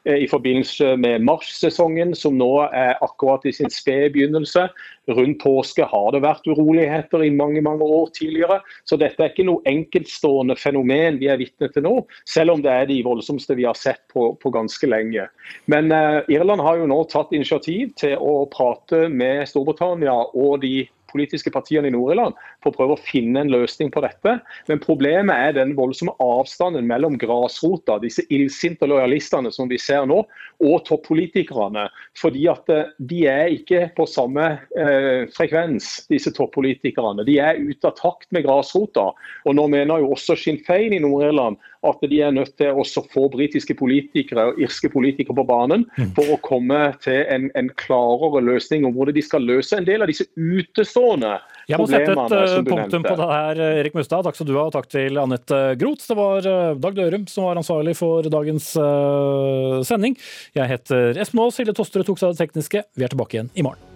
[0.10, 4.66] eh, i forbindelse med marssesongen, som nå er akkurat i sin spede begynnelse.
[5.14, 8.58] Rundt påske har det vært uroligheter i mange mange år tidligere.
[8.90, 11.94] Så dette er ikke noe enkeltstående fenomen vi er vitne til nå,
[12.26, 15.30] selv om det er de voldsomste vi har sett på, på ganske lenge.
[15.70, 20.88] Men eh, Irland har jo nå tatt initiativ til å prate med Storbritannia og de
[21.16, 22.36] politiske partiene i Nord-Irland
[22.66, 24.40] for å prøve å finne en løsning på dette.
[24.70, 30.24] Men problemet er den voldsomme avstanden mellom grasrota, disse illsinte lojalistene som vi ser nå,
[30.66, 31.86] og toppolitikerne.
[32.18, 37.26] Fordi at eh, de er ikke på samme eh, frekvens, disse toppolitikerne.
[37.28, 39.12] De er ute av takt med grasrota.
[39.46, 42.86] Og nå mener jo også Sinn Fein i Nord-Irland at de er nødt til å
[43.14, 46.16] få britiske politikere og irske politikere på banen mm.
[46.18, 50.02] for å komme til en, en klarere løsning om hvordan de skal løse en del
[50.02, 51.36] av disse utestående
[51.70, 54.26] jeg må sette et uh, punktum på det her, Erik Mustad.
[54.28, 56.06] Takk skal du ha, og takk til Anette Groth.
[56.10, 58.74] Det var uh, Dag Dørum som var ansvarlig for dagens
[59.88, 60.16] sending.
[60.58, 62.88] Jeg heter Espen Aas, Hilde Tosterud tok seg av det tekniske.
[62.96, 63.95] Vi er tilbake igjen i morgen.